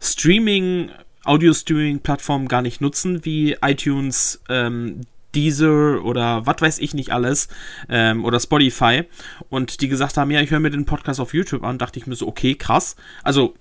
[0.00, 0.90] Streaming,
[1.24, 5.02] Audio-Streaming-Plattformen gar nicht nutzen, wie iTunes, ähm,
[5.34, 7.48] Deezer oder was weiß ich nicht alles
[7.88, 9.02] ähm, oder Spotify
[9.50, 12.06] und die gesagt haben, ja, ich höre mir den Podcast auf YouTube an, dachte ich
[12.06, 12.94] mir so, okay, krass.
[13.24, 13.54] Also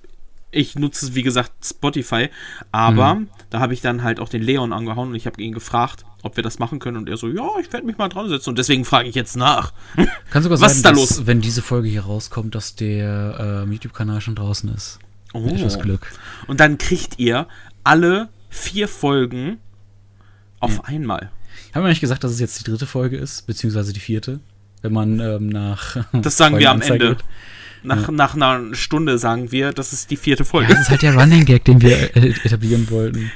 [0.52, 2.30] ich nutze, wie gesagt, Spotify,
[2.72, 3.30] aber Mhm.
[3.50, 6.36] da habe ich dann halt auch den Leon angehauen und ich habe ihn gefragt, ob
[6.36, 8.60] wir das machen können und er so, ja, ich werde mich mal dran setzen und
[8.60, 9.74] deswegen frage ich jetzt nach.
[10.30, 11.26] Kann sogar was sein, ist da dass, los?
[11.26, 15.00] wenn diese Folge hier rauskommt, dass der ähm, YouTube-Kanal schon draußen ist.
[15.34, 15.48] Oh.
[15.48, 16.08] etwas Glück.
[16.48, 17.48] Und dann kriegt ihr
[17.84, 19.58] alle vier Folgen
[20.60, 21.30] auf einmal.
[21.74, 24.40] Haben wir nicht gesagt, dass es jetzt die dritte Folge ist, beziehungsweise die vierte?
[24.82, 25.98] Wenn man ähm, nach.
[26.14, 27.10] Das sagen wir am Ende.
[27.16, 27.24] geht.
[27.86, 30.70] Nach, nach einer Stunde sagen wir, das ist die vierte Folge.
[30.70, 33.32] Ja, das ist halt der Running Gag, den wir äh, etablieren wollten.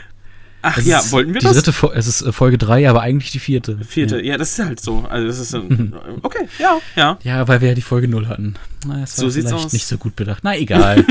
[0.61, 1.55] Ach Es ja, wollten wir die das?
[1.57, 3.77] Dritte, Fo- es ist äh, Folge 3, aber eigentlich die vierte.
[3.85, 4.37] Vierte, ja.
[4.37, 5.05] das ist halt so.
[5.09, 5.93] Also das ist ein,
[6.23, 7.17] okay, ja, ja.
[7.23, 7.37] Ja.
[7.39, 8.55] ja, weil wir ja die Folge 0 hatten.
[8.85, 9.73] Na, das war So sieht's aus.
[9.73, 10.43] nicht so gut bedacht.
[10.43, 11.05] Na, egal.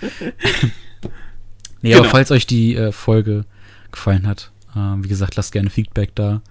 [1.82, 1.98] nee, Genau.
[2.00, 3.44] aber falls euch die äh, Folge
[3.92, 6.42] gefallen hat, ähm, wie gesagt, lasst gerne Feedback da.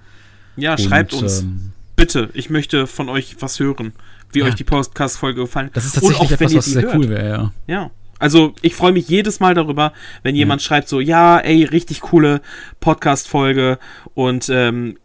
[0.55, 1.41] Ja, schreibt Und, uns.
[1.41, 3.93] Ähm, Bitte, ich möchte von euch was hören,
[4.33, 4.45] wie Ja.
[4.45, 6.95] euch die Podcast-Folge gefallen das ist Und tatsächlich auch wenn etwas, ihr was sehr hört.
[6.95, 7.51] cool wäre, ja.
[7.67, 7.91] Ja.
[8.19, 9.91] Also ich freue mich jedes Mal darüber,
[10.23, 12.41] wenn jemand schreibt so, ja, ey, richtig coole
[12.79, 13.77] Podcast-Folge
[14.13, 14.97] und ähm,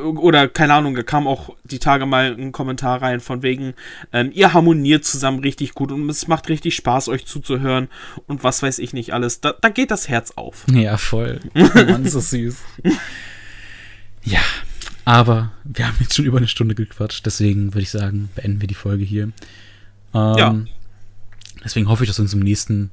[0.00, 3.74] oder keine Ahnung, da kam auch die Tage mal ein Kommentar rein von wegen,
[4.12, 7.88] ähm, ihr harmoniert zusammen richtig gut und es macht richtig Spaß, euch zuzuhören
[8.26, 9.40] und was weiß ich nicht alles.
[9.40, 10.64] Da, da geht das Herz auf.
[10.72, 11.40] Ja, voll.
[11.54, 12.56] Mann, das süß.
[14.24, 14.40] Ja,
[15.06, 18.68] aber wir haben jetzt schon über eine Stunde gequatscht, deswegen würde ich sagen, beenden wir
[18.68, 19.24] die Folge hier.
[20.12, 20.54] Ähm, Ja.
[21.64, 22.90] Deswegen hoffe ich, dass wir uns im nächsten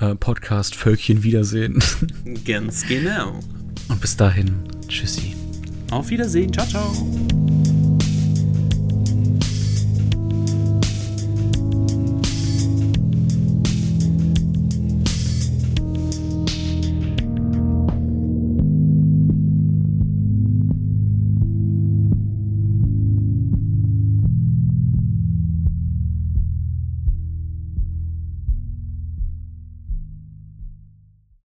[0.00, 1.82] äh, Podcast Völkchen wiedersehen.
[2.44, 3.38] Ganz genau.
[3.88, 4.52] Und bis dahin,
[4.88, 5.34] tschüssi.
[5.90, 6.52] Auf Wiedersehen.
[6.52, 6.92] Ciao, ciao.